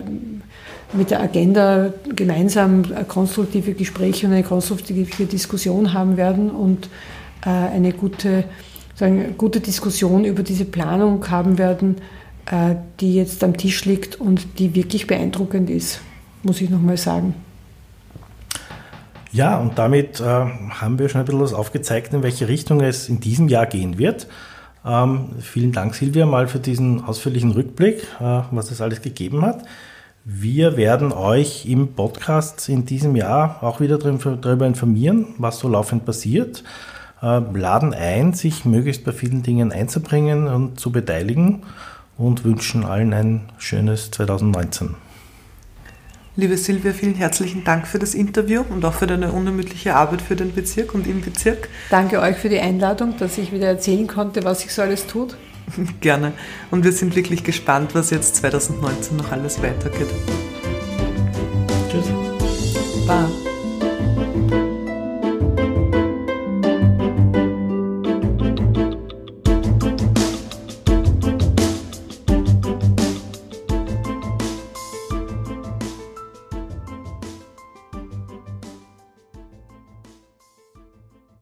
[0.93, 6.87] mit der Agenda gemeinsam konstruktive Gespräche und eine konstruktive Diskussion haben werden und
[7.41, 8.43] eine gute,
[8.93, 12.01] sagen, gute Diskussion über diese Planung haben werden, äh,
[12.99, 15.99] die jetzt am Tisch liegt und die wirklich beeindruckend ist,
[16.43, 17.33] muss ich nochmal sagen.
[19.35, 23.09] Ja, und damit äh, haben wir schon ein bisschen was aufgezeigt, in welche Richtung es
[23.09, 24.27] in diesem Jahr gehen wird.
[24.85, 29.65] Ähm, vielen Dank, Silvia, mal für diesen ausführlichen Rückblick, äh, was es alles gegeben hat.
[30.23, 36.05] Wir werden euch im Podcast in diesem Jahr auch wieder darüber informieren, was so laufend
[36.05, 36.63] passiert.
[37.21, 41.63] Äh, laden ein, sich möglichst bei vielen Dingen einzubringen und zu beteiligen
[42.17, 44.95] und wünschen allen ein schönes 2019.
[46.37, 50.35] Liebe Silvia, vielen herzlichen Dank für das Interview und auch für deine unermüdliche Arbeit für
[50.35, 51.69] den Bezirk und im Bezirk.
[51.89, 55.37] Danke euch für die Einladung, dass ich wieder erzählen konnte, was sich so alles tut.
[56.01, 56.33] Gerne.
[56.71, 60.09] Und wir sind wirklich gespannt, was jetzt 2019 noch alles weitergeht.